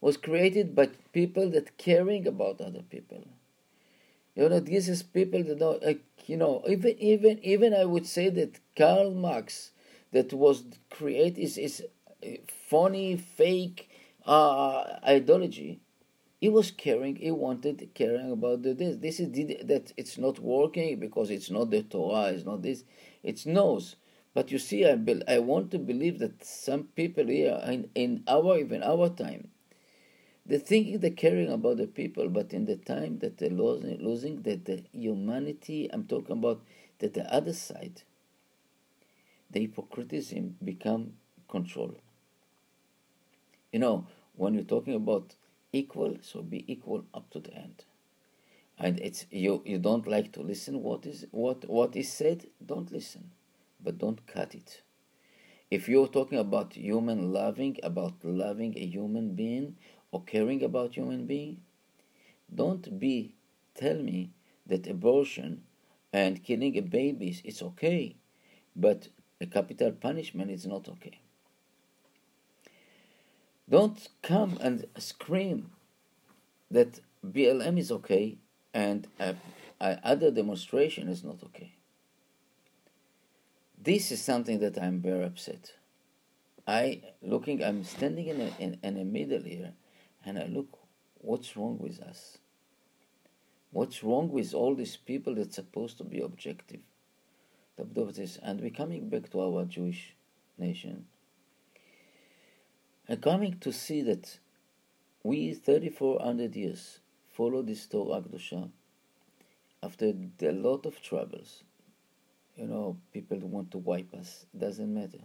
[0.00, 3.24] was created by people that caring about other people.
[4.34, 8.06] You know, this is people that know, like, you know, even even even I would
[8.06, 9.72] say that Karl Marx,
[10.12, 11.82] that was created is is
[12.68, 13.89] funny, fake,
[14.26, 15.80] uh, ideology,
[16.40, 17.16] he was caring.
[17.16, 18.96] He wanted caring about the, this.
[18.96, 22.32] This is did that it's not working because it's not the Torah.
[22.32, 22.84] It's not this.
[23.22, 23.96] It's knows.
[24.32, 28.22] But you see, I, be, I want to believe that some people here in, in
[28.28, 29.48] our even our time,
[30.46, 34.42] they're thinking they're caring about the people, but in the time that they're losing, losing
[34.42, 36.62] that the humanity, I'm talking about
[37.00, 38.02] that the other side,
[39.50, 41.14] the hypocritism become
[41.48, 41.96] control.
[43.72, 44.06] You know,
[44.36, 45.34] when you're talking about
[45.72, 47.84] equal, so be equal up to the end.
[48.78, 52.90] And it's you you don't like to listen what is what what is said, don't
[52.90, 53.30] listen.
[53.82, 54.82] But don't cut it.
[55.70, 59.76] If you're talking about human loving, about loving a human being
[60.10, 61.60] or caring about human being,
[62.52, 63.34] don't be
[63.74, 64.30] tell me
[64.66, 65.62] that abortion
[66.12, 68.16] and killing a baby is okay,
[68.74, 69.08] but
[69.40, 71.20] a capital punishment is not okay.
[73.70, 75.70] Don't come and scream
[76.70, 78.38] that BLM is okay
[78.74, 79.06] and
[79.80, 81.74] other demonstration is not okay.
[83.82, 85.72] This is something that I'm very upset.
[86.66, 89.72] I looking, I'm standing in a, in, in a middle here,
[90.24, 90.78] and I look,
[91.18, 92.38] what's wrong with us?
[93.70, 96.80] What's wrong with all these people that's supposed to be objective?
[97.78, 100.14] And we're coming back to our Jewish
[100.58, 101.06] nation.
[103.10, 104.38] And coming to see that
[105.24, 107.00] we, 3,400 years,
[107.32, 108.70] follow this Torah Kedusha
[109.82, 111.64] after a lot of troubles.
[112.54, 114.46] You know, people want to wipe us.
[114.54, 115.18] It doesn't matter.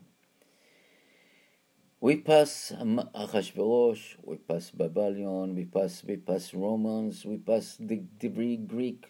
[2.01, 8.29] We pass Achashverosh, we pass Babylon, we pass we pass Romans, we pass the, the
[8.57, 9.05] Greek.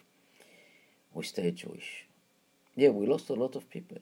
[1.13, 2.07] We stay Jewish.
[2.75, 4.01] Yeah, we lost a lot of people.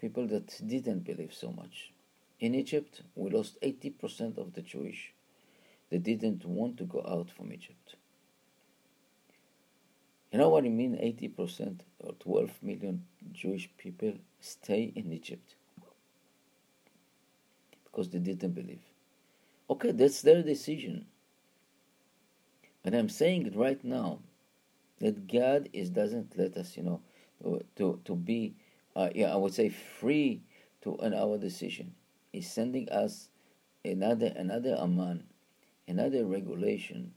[0.00, 1.90] People that didn't believe so much.
[2.40, 5.12] In Egypt, we lost 80% of the Jewish
[5.90, 7.96] they didn't want to go out from Egypt.
[10.32, 10.94] You know what I mean?
[10.96, 15.56] 80% or 12 million Jewish people stay in Egypt
[17.84, 18.82] because they didn't believe.
[19.68, 21.06] Okay, that's their decision.
[22.84, 24.20] But I'm saying it right now
[25.00, 27.00] that God is doesn't let us, you know,
[27.76, 28.54] to to, be,
[28.94, 30.42] uh, yeah, I would say free
[30.82, 31.94] to in our decision.
[32.32, 33.28] He's sending us
[33.84, 35.24] another another aman,
[35.88, 37.12] another regulation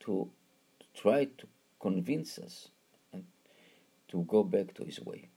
[0.00, 0.30] to,
[0.80, 1.46] to try to
[1.80, 2.68] convince us
[3.12, 3.24] and
[4.08, 5.28] to go back to his way.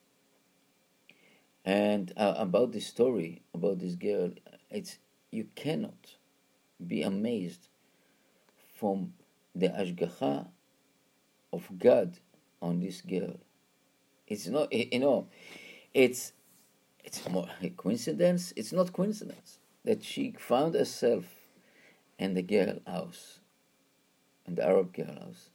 [1.66, 4.32] And uh, about this story about this girl,
[4.70, 4.98] it's
[5.32, 6.16] you cannot
[6.86, 7.68] be amazed
[8.76, 9.14] from
[9.56, 10.48] the ashgacha
[11.54, 12.18] of God
[12.62, 13.40] on this girl.
[14.28, 15.28] It's not, you know,
[15.94, 16.34] it's
[17.04, 18.54] it's more a coincidence.
[18.56, 21.26] It's not coincidence that she found herself
[22.18, 23.40] in the girl house,
[24.48, 25.50] in the Arab girl house.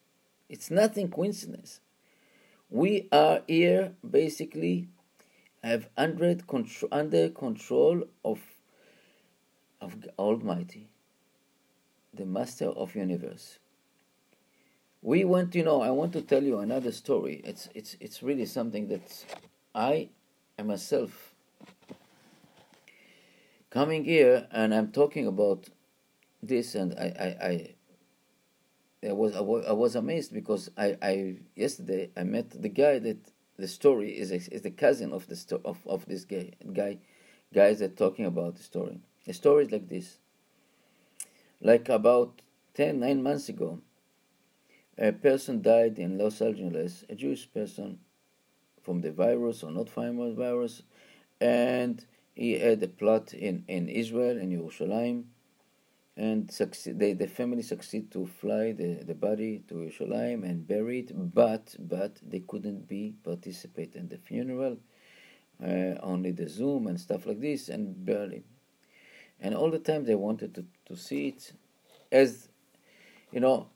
[0.49, 1.80] It's nothing coincidence.
[2.70, 4.88] We are here basically
[5.62, 8.40] have under control, under control of
[9.80, 10.88] of Almighty,
[12.12, 13.59] the Master of Universe.
[15.03, 15.80] We want to know.
[15.80, 17.40] I want to tell you another story.
[17.44, 19.24] It's it's it's really something that
[19.74, 20.11] I
[20.59, 21.27] am myself
[23.70, 25.68] coming here and I'm talking about
[26.42, 27.74] this and I I, I
[29.10, 33.18] I was I was, amazed because I, I yesterday I met the guy that
[33.56, 36.98] the story is is the cousin of the sto- of, of this guy guy
[37.52, 39.00] guys that talking about the story.
[39.26, 40.18] The story is like this.
[41.60, 42.40] Like about
[42.74, 43.80] 10, 9 months ago,
[44.96, 47.98] a person died in Los Angeles, a Jewish person
[48.82, 50.82] from the virus or not virus,
[51.40, 52.04] and
[52.39, 55.24] he had a plot in, in Israel, in Yerushalayim,
[56.16, 61.01] and succeed, they, the family succeed to fly the, the body to Yerushalayim and bury
[61.01, 64.78] it, but but they couldn't be participate in the funeral,
[65.61, 68.45] uh, only the Zoom and stuff like this, and barely.
[69.41, 71.53] And all the time they wanted to, to see it,
[72.12, 72.49] as
[73.32, 73.68] you know.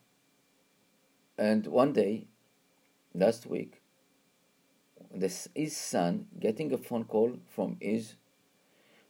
[1.37, 2.27] And one day,
[3.13, 3.81] last week,
[5.13, 8.15] this his son getting a phone call from his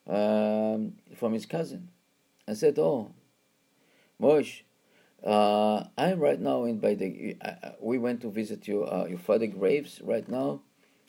[0.08, 1.90] um, from his cousin.
[2.48, 3.12] I said, "Oh,
[4.22, 4.62] Moshe,
[5.24, 7.38] uh, I'm right now in by the.
[7.42, 10.62] Uh, we went to visit your uh, your father graves right now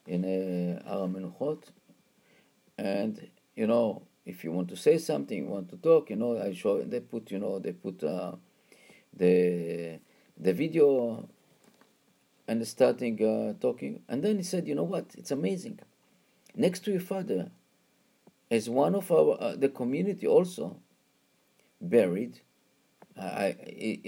[0.07, 1.65] in uh, Har HaMenuchot,
[2.79, 6.41] and you know if you want to say something, you want to talk, you know,
[6.41, 6.83] I show.
[6.83, 8.33] They put you know they put uh,
[9.17, 9.99] the
[10.39, 11.29] the video
[12.49, 15.07] and starting uh, talking, and then he said, you know what?
[15.17, 15.79] It's amazing.
[16.55, 17.51] Next to your father,
[18.51, 20.77] is one of our uh, the community also
[21.81, 22.41] buried
[23.17, 24.01] I, he,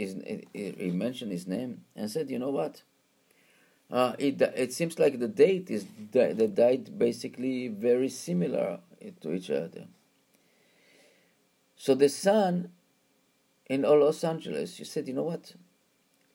[0.52, 2.82] he mentioned his name and said, you know what?
[3.90, 8.80] uh, it it seems like the date is the, date basically very similar
[9.20, 9.86] to each other.
[11.76, 12.70] So the son
[13.68, 15.54] in Los Angeles, you said, you know what?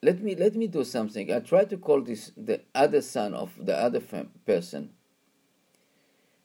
[0.01, 1.31] Let me let me do something.
[1.31, 4.91] I try to call this the other son of the other fam- person,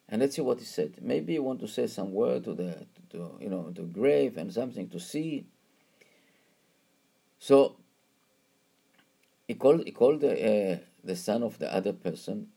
[0.08, 0.94] and let's see what he said.
[1.00, 4.52] Maybe you want to say some word to the to, you know the grave and
[4.52, 5.46] something to see.
[7.38, 7.76] So
[9.48, 12.48] he called he called the uh, the son of the other person,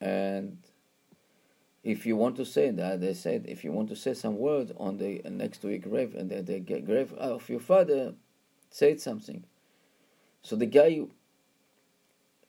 [0.00, 0.58] and
[1.88, 4.72] if you want to say that, they said, if you want to say some word
[4.76, 8.14] on the next to grave and the, the grave of your father,
[8.68, 9.44] say something.
[10.42, 11.02] So the guy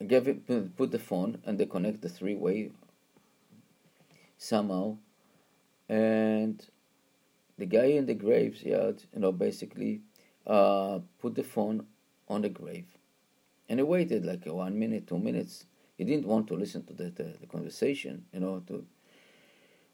[0.06, 2.72] gave it, put the phone and they connect the three way
[4.40, 4.98] somehow,
[5.88, 6.66] and
[7.60, 10.02] the guy in the graveyard, you know, basically
[10.48, 11.86] uh, put the phone
[12.28, 12.88] on the grave,
[13.68, 15.66] and he waited like one minute, two minutes.
[15.98, 18.86] He didn't want to listen to the, the conversation, you know, to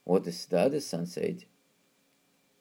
[0.04, 1.46] what the other son said.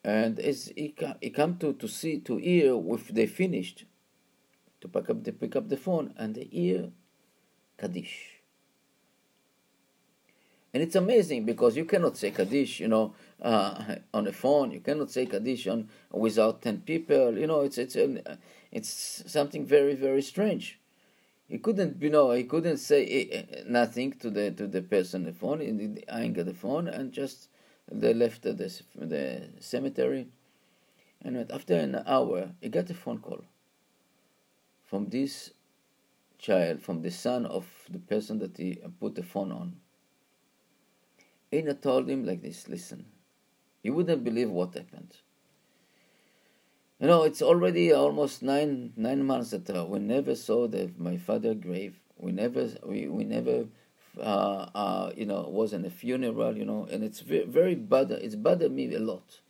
[0.03, 3.85] And as he, he come to, to see, to hear if they finished,
[4.81, 6.91] to pick up, the, pick up the phone, and they hear
[7.79, 8.34] Kaddish.
[10.75, 14.73] And it's amazing because you cannot say Kaddish, you know, uh, on a phone.
[14.73, 17.39] You cannot say Kaddish on, without 10 people.
[17.39, 17.97] You know, it's, it's,
[18.73, 20.81] it's something very, very strange.
[21.49, 25.21] He couldn't, you know, he couldn't say eh, eh, nothing to the to the person
[25.21, 25.61] on the phone.
[25.61, 27.51] He hung the phone and just
[27.93, 30.27] they left the, the cemetery.
[31.23, 33.45] And after an hour, he got a phone call
[34.83, 35.53] from this
[36.39, 39.77] child, from the son of the person that he put the phone on.
[41.55, 43.07] Ina told him like this: Listen,
[43.83, 45.17] you wouldn't believe what happened.
[47.01, 51.17] You know, it's already almost nine nine months that uh, we never saw the, my
[51.17, 51.95] father grave.
[52.19, 53.67] We never we, we never
[54.19, 56.57] uh, uh, you know was in a funeral.
[56.57, 58.11] You know, and it's very, very bad.
[58.11, 59.41] It's bothered me a lot.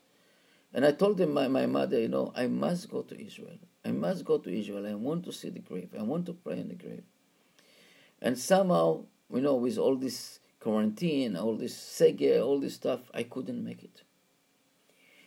[0.74, 3.58] And I told him my, my mother, you know, I must go to Israel.
[3.84, 4.84] I must go to Israel.
[4.86, 5.90] I want to see the grave.
[5.96, 7.04] I want to pray in the grave.
[8.20, 13.22] And somehow, you know, with all this quarantine, all this seger, all this stuff, I
[13.24, 14.02] couldn't make it.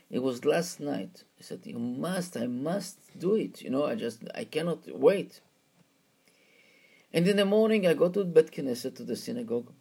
[0.10, 1.26] It was last night.
[1.40, 3.62] I said, You must, I must do it.
[3.62, 5.42] You know, I just, I cannot wait.
[7.14, 9.72] And in the morning, I go to Bet Knesset, to the synagogue.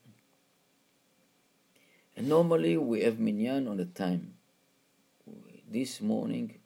[2.16, 4.34] And normally we have minyan on the time.
[5.70, 6.58] This morning,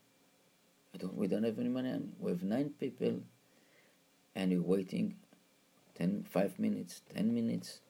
[0.95, 2.13] I don't, we don't have any minyan.
[2.19, 3.21] We have nine people,
[4.35, 5.15] and we're waiting
[5.95, 7.81] 10, 5 minutes, 10 minutes,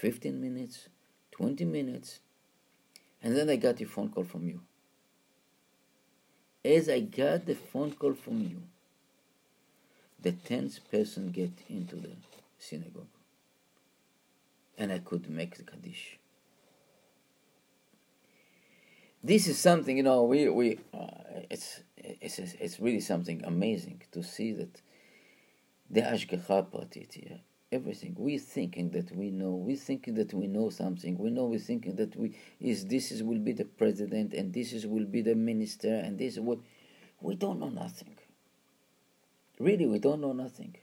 [0.00, 0.88] 15 minutes,
[1.32, 2.20] 20 minutes.
[3.22, 4.60] And then I got a phone call from you
[6.64, 8.62] as I got the phone call from you,
[10.20, 12.10] the tenth person get into the
[12.58, 13.06] synagogue,
[14.76, 16.18] and I could make the kaddish.
[19.22, 20.24] This is something you know.
[20.24, 24.80] We we uh, it's it's it's really something amazing to see that
[25.90, 27.40] the ashgacha pratit here
[27.72, 28.14] everything.
[28.18, 29.50] We're thinking that we know.
[29.50, 31.16] We're thinking that we know something.
[31.18, 31.44] We know.
[31.44, 35.06] We're thinking that we is this is will be the president and this is will
[35.06, 36.58] be the minister and this what
[37.20, 38.16] we don't know nothing.
[39.58, 40.76] Really, we don't know nothing.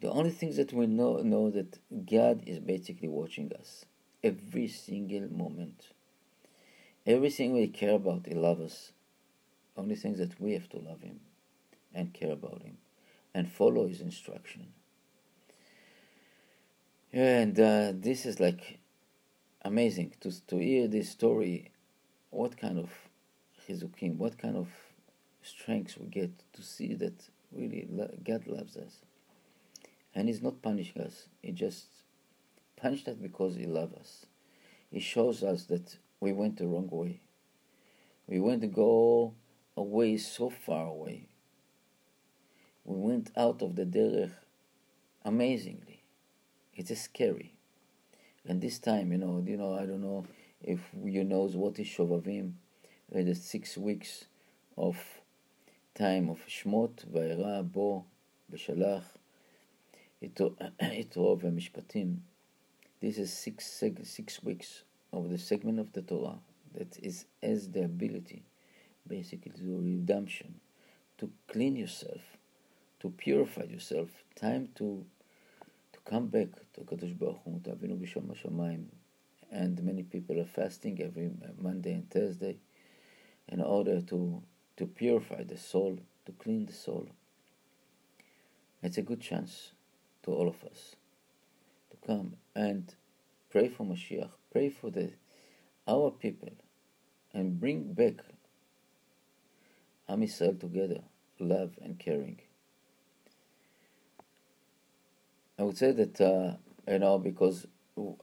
[0.00, 3.84] The only things that we know know that God is basically watching us
[4.22, 5.88] every single moment.
[7.06, 8.92] Everything we care about, He loves us.
[9.76, 11.20] Only things that we have to love Him
[11.94, 12.76] and care about Him
[13.34, 14.68] and follow His instruction.
[17.12, 18.80] Yeah, and uh, this is like
[19.62, 21.72] amazing to to hear this story.
[22.30, 22.90] What kind of
[23.66, 24.68] chizukim, what kind of
[25.42, 27.14] strength we get to see that
[27.52, 27.88] really
[28.24, 28.96] God loves us,
[30.14, 31.28] and He's not punishing us.
[31.42, 31.86] He just
[32.76, 34.26] punished us because He loves us.
[34.90, 37.20] He shows us that we went the wrong way.
[38.26, 39.34] We went to go
[39.76, 41.28] away so far away.
[42.84, 44.32] We went out of the derech
[45.24, 45.97] amazingly
[46.78, 47.52] it is scary.
[48.46, 50.24] And this time, you know, you know, I don't know
[50.62, 52.52] if you knows what is Shovavim,
[53.10, 54.26] the six weeks
[54.76, 54.96] of
[55.94, 58.04] time of Shmot, Va'era, Bo,
[58.50, 59.02] Beshalach,
[60.22, 62.18] Yitro v'Mishpatim.
[63.00, 66.38] This is six, six weeks of the segment of the Torah
[66.74, 68.44] that is as the ability,
[69.06, 70.60] basically, to redemption,
[71.18, 72.20] to clean yourself,
[73.00, 75.04] to purify yourself, time to
[76.08, 78.86] come back to Kadosh Baruch Hu, to Avinu Bishom Hashamayim,
[79.50, 81.30] and many people are fasting every
[81.60, 82.56] Monday and Thursday
[83.48, 84.42] in order to,
[84.78, 87.08] to purify the soul, to clean the soul.
[88.82, 89.72] It's a good chance.
[90.22, 90.96] to all of us
[91.90, 92.94] to come and
[93.50, 95.12] pray for Mashiach, pray for the
[95.86, 96.52] our people,
[97.32, 98.16] and bring back
[100.08, 101.00] Am Yisrael together,
[101.38, 102.40] love and caring.
[105.58, 106.56] I would say that uh,
[106.90, 107.66] you know because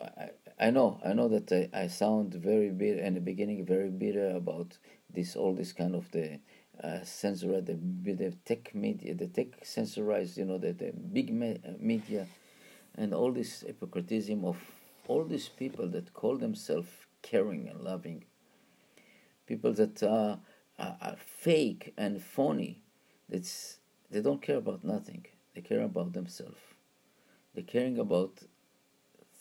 [0.01, 0.29] I,
[0.59, 4.29] I know I know that I, I sound very bitter in the beginning, very bitter
[4.35, 4.77] about
[5.13, 6.39] this all this kind of the
[6.83, 11.59] uh, censor the the tech media, the tech censorized, you know, the, the big me-
[11.79, 12.27] media,
[12.95, 14.57] and all this hypocritism of
[15.07, 16.89] all these people that call themselves
[17.21, 18.25] caring and loving,
[19.47, 20.39] people that are,
[20.79, 22.81] are, are fake and phony,
[23.29, 23.79] that's
[24.11, 25.25] they don't care about nothing.
[25.55, 26.74] They care about themselves.
[27.55, 28.43] They're caring about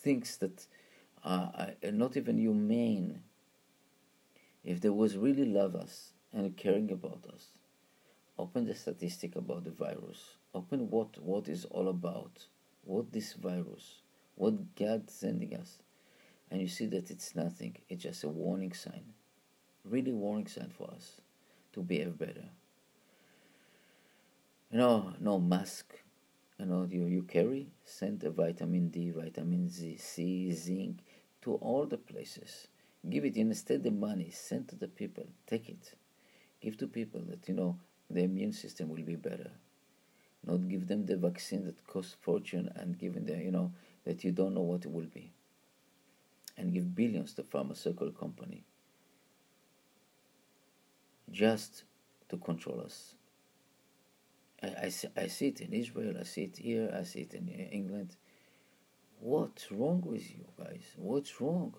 [0.00, 0.66] things that
[1.24, 3.22] are, not even humane.
[4.62, 7.48] If there was really love us and caring about us,
[8.38, 10.36] open the statistic about the virus.
[10.54, 12.46] Open what what is all about.
[12.84, 14.02] What this virus,
[14.36, 15.78] what God sending us,
[16.50, 17.78] and you see that it's nothing.
[17.88, 19.14] It's just a warning sign,
[19.84, 21.20] really warning sign for us
[21.72, 22.50] to behave better.
[24.70, 26.03] You know, no mask.
[26.58, 30.98] You know, you, you carry, send a vitamin D, vitamin Z, C, zinc
[31.42, 32.68] to all the places.
[33.08, 35.94] Give it instead the money, send to the people, take it.
[36.60, 37.78] Give to people that, you know,
[38.08, 39.50] the immune system will be better.
[40.46, 43.72] Not give them the vaccine that costs fortune and giving them, you know,
[44.04, 45.32] that you don't know what it will be.
[46.56, 48.64] And give billions to pharmaceutical company
[51.30, 51.84] just
[52.28, 53.14] to control us.
[54.64, 57.48] I, I, I see it in Israel, I see it here, I see it in
[57.48, 58.16] England.
[59.20, 60.84] What's wrong with you guys?
[60.96, 61.74] What's wrong?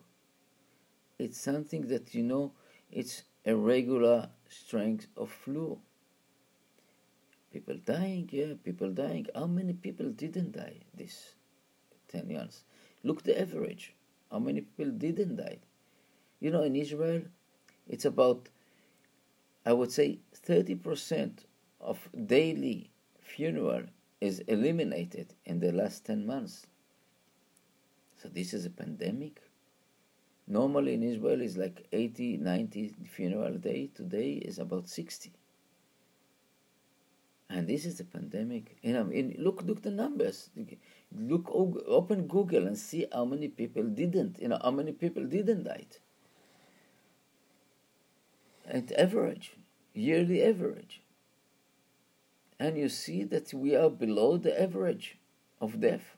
[1.17, 2.51] It's something that you know,
[2.91, 5.79] it's a regular strength of flu.
[7.51, 9.25] People dying, yeah, people dying.
[9.33, 11.35] How many people didn't die this
[12.09, 12.63] 10 years?
[13.03, 13.93] Look the average.
[14.31, 15.59] How many people didn't die?
[16.39, 17.21] You know, in Israel,
[17.87, 18.49] it's about,
[19.65, 21.45] I would say, 30%
[21.85, 22.89] of daily
[23.21, 23.83] funeral
[24.19, 26.65] is eliminated in the last 10 months.
[28.21, 29.41] So this is a pandemic.
[30.47, 33.89] Normally in Israel is like 80, 90 funeral day.
[33.93, 35.31] Today is about 60.
[37.49, 38.77] And this is a pandemic.
[38.81, 40.49] You know, in, look, look the numbers.
[41.15, 44.39] Look, oh, open Google and see how many people didn't.
[44.39, 45.85] You know, how many people didn't die.
[48.67, 49.53] At average,
[49.93, 51.01] yearly average
[52.59, 55.17] and you see that we are below the average
[55.59, 56.15] of death.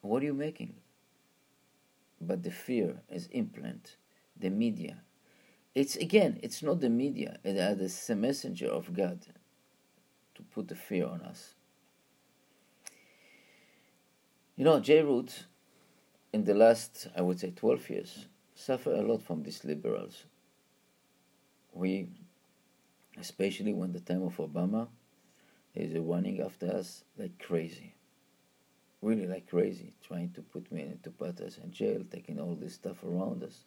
[0.00, 0.74] What are you making?
[2.20, 3.96] But the fear is implant,
[4.38, 5.02] the media.
[5.74, 9.26] It's again, it's not the media, it is the messenger of God
[10.34, 11.54] to put the fear on us.
[14.56, 15.44] You know, JRoot,
[16.32, 20.26] in the last, I would say, 12 years, suffered a lot from these liberals.
[21.72, 22.08] We
[23.18, 24.88] especially when the time of Obama
[25.74, 27.94] is running after us like crazy.
[29.02, 32.74] Really like crazy, trying to put me to put us in jail, taking all this
[32.74, 33.64] stuff around us.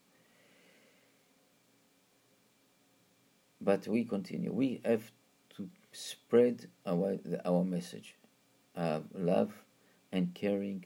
[3.62, 4.52] But we continue.
[4.52, 5.12] We have
[5.58, 8.16] to spread our our message,
[8.76, 9.54] uh, love
[10.12, 10.86] and caring,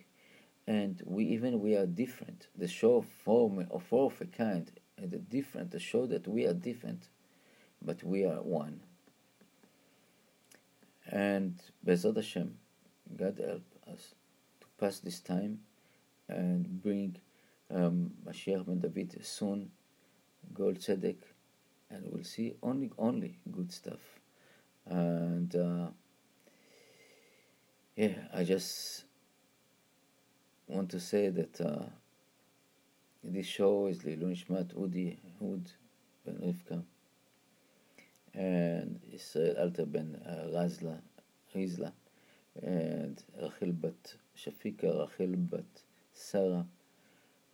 [0.67, 2.47] and we even we are different.
[2.57, 5.71] The show of form of four of a kind, and the different.
[5.71, 7.07] The show that we are different
[7.83, 8.81] but we are one.
[11.07, 12.57] And Be'ezrat Hashem,
[13.17, 14.15] God help us
[14.61, 15.59] to pass this time
[16.29, 17.17] and bring
[17.73, 19.71] um, Mashiach ben David soon,
[20.53, 21.17] Goel Tzedek,
[21.89, 24.19] and we'll see only only good stuff.
[24.85, 25.87] And uh,
[27.95, 29.03] yeah, I just
[30.67, 31.85] want to say that uh,
[33.23, 35.71] this show is Leilui Nishmat Udi Hud
[36.25, 36.83] Ben Rivka
[38.33, 40.19] and Israel Alter ben
[40.53, 40.99] Razla,
[41.55, 41.91] Rizla,
[42.61, 46.65] and Rachel bat Shafika, Rachel bat Sarah,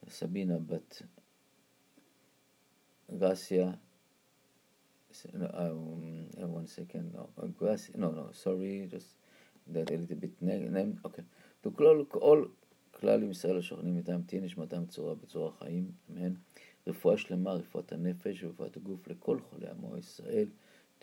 [0.07, 1.01] Sabina bat
[3.17, 3.77] Gracia.
[5.33, 9.07] Um, one second, no, Gracia, no, no, sorry, just
[9.67, 11.23] that a little bit name, okay.
[11.63, 12.45] To כל, כל
[12.91, 16.33] כלל עם ישראל השוכנים מטעם תהיה נשמתם צורה בצורה חיים, אמן.
[16.87, 20.47] רפואה שלמה, רפואת הנפש ורפואת הגוף לכל חולי עמו ישראל.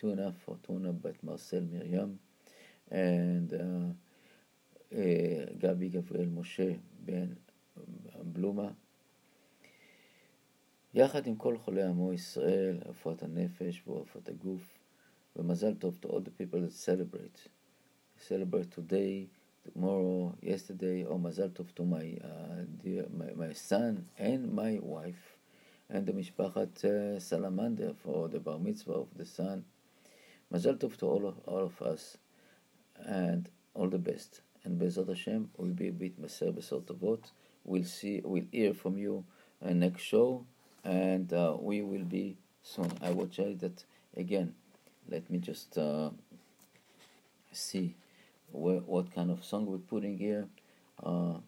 [0.04, 2.20] Tuna Fortuna but Marcel Miriam
[2.90, 7.34] and uh, uh, Gabi Gabriel Moshe בן
[8.24, 8.72] בלומה
[10.94, 14.78] יחד עם כל חולי עמו ישראל, רפואת הנפש ורפואת הגוף
[15.36, 17.50] ומזל טוב to all the people that celebrate
[18.20, 19.28] celebrate today,
[19.64, 25.38] tomorrow, yesterday, or Mazal Tov to my, uh, dear, my, my son and my wife,
[25.90, 29.64] and the Mishpachat uh, Salamander for the bar mitzvah of the son.
[30.55, 32.17] Mazal Tov to all of, all of us,
[33.05, 34.41] and all the best.
[34.63, 37.25] And Be'ezrat Hashem, we'll be a bit Maser Besot Tovot.
[37.65, 39.25] We'll see, we'll hear from you
[39.65, 40.47] uh, next show,
[40.85, 42.93] and uh, we will be soon.
[43.03, 43.85] I will tell that
[44.17, 44.55] again.
[45.09, 46.11] Let me just uh,
[47.51, 47.97] see
[48.53, 50.47] where, what kind of song we're putting here.
[51.03, 51.39] Uh,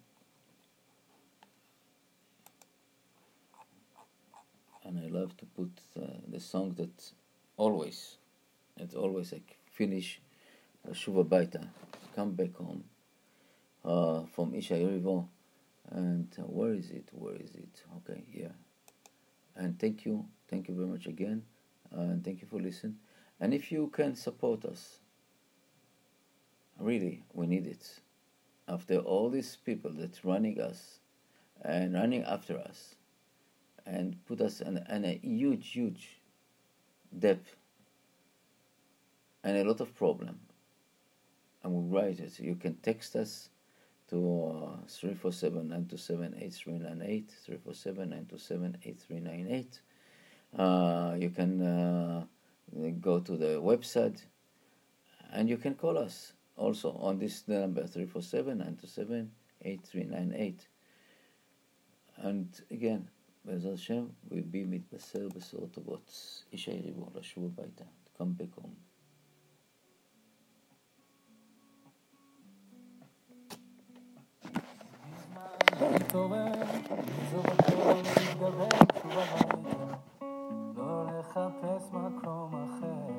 [4.85, 7.13] and I love to put uh, the song that
[7.57, 8.17] always,
[8.77, 10.21] it's always like finish
[10.93, 11.67] Shuva Baita,
[12.15, 12.85] come back home
[13.85, 15.27] uh, from Ishay Ribo.
[15.91, 17.09] And uh, where is it?
[17.13, 17.83] Where is it?
[17.99, 18.53] Okay, yeah.
[19.57, 21.43] And thank you, thank you very much again,
[21.97, 22.97] uh, and thank you for listening.
[23.41, 24.99] And if you can support us,
[26.79, 28.01] really, we need it.
[28.69, 30.99] After all these people that's running us
[31.63, 32.97] and running after us
[33.87, 36.21] and put us in, in a huge, huge
[37.17, 37.55] depth
[39.46, 40.40] and a lot of problem.
[41.64, 42.40] And we write it.
[42.40, 43.50] You can text us
[44.10, 49.82] to uh, 347 927 8398 347 927 8398
[50.60, 52.26] uh, you can uh,
[53.00, 54.22] go to the website
[55.32, 60.68] and you can call us also on this number 347 927 8398
[62.18, 63.08] and again
[63.46, 66.12] בעזרת השם, we'll be מתבשר בשורות טובות.
[66.52, 67.84] איש היריבו, לשוב הביתה,
[68.18, 68.85] come back home.
[76.17, 76.45] להתעורר,
[76.91, 78.69] לעזוב הכל, להתגבר
[79.03, 79.95] שוב הביתה.
[80.77, 83.13] לא לחפש מקום אחר.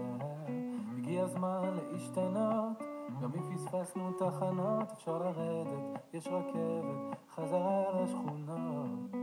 [0.98, 2.84] הגיע הזמן להשתנות,
[3.22, 9.16] גם אם פספסנו תחנות, אפשר לרדת, יש רכבת, חזרה לשכונות.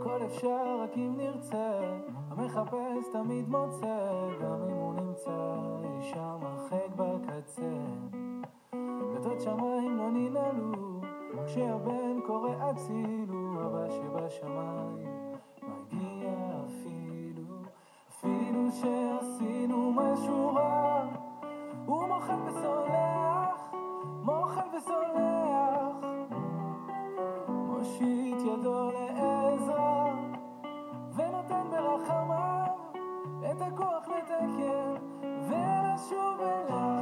[0.00, 1.80] הכל אפשר רק אם נרצה,
[2.30, 7.72] המחפש תמיד מוצא, גם אם הוא נמצא אי שם הרחק בקצה.
[8.72, 10.93] דלתות שמיים לא ננעלו,
[11.46, 15.08] כשהבן קורא אצילו, אבא שבשמיים
[15.62, 16.30] מגיע
[16.66, 17.44] אפילו,
[18.08, 21.04] אפילו שעשינו משהו רע,
[21.86, 23.74] הוא מוחל וסולח,
[24.22, 25.96] מוחל וסולח,
[27.48, 30.14] מושיט ידו לעזרה,
[31.14, 32.74] ונותן ברחמיו
[33.50, 34.94] את הכוח לתקן
[35.48, 36.93] ולשוב אליו.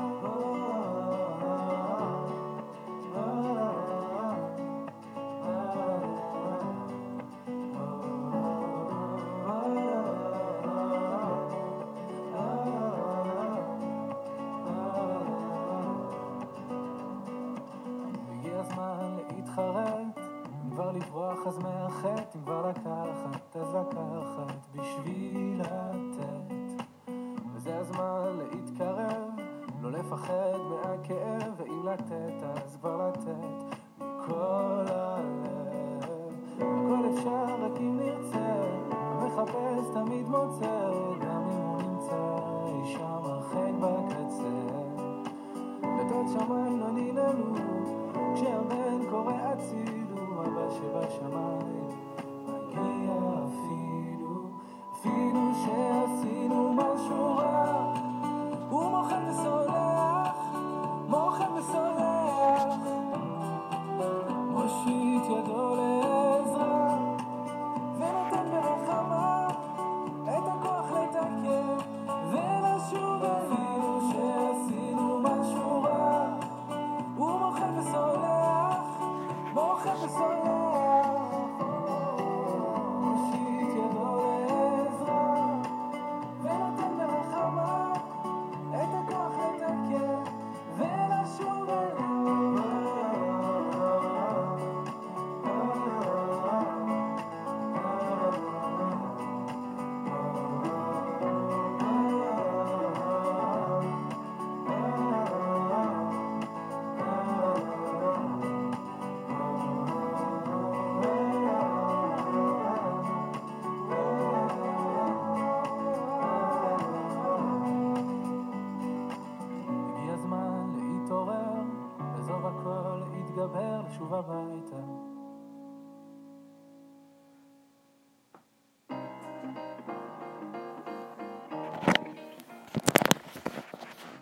[22.02, 26.84] מהחטא, אם כבר לקחת אז לקחת בשביל לתת.
[27.54, 29.28] וזה הזמן להתקרב,
[29.82, 32.41] לא לפחד מהכאב, ואם לתת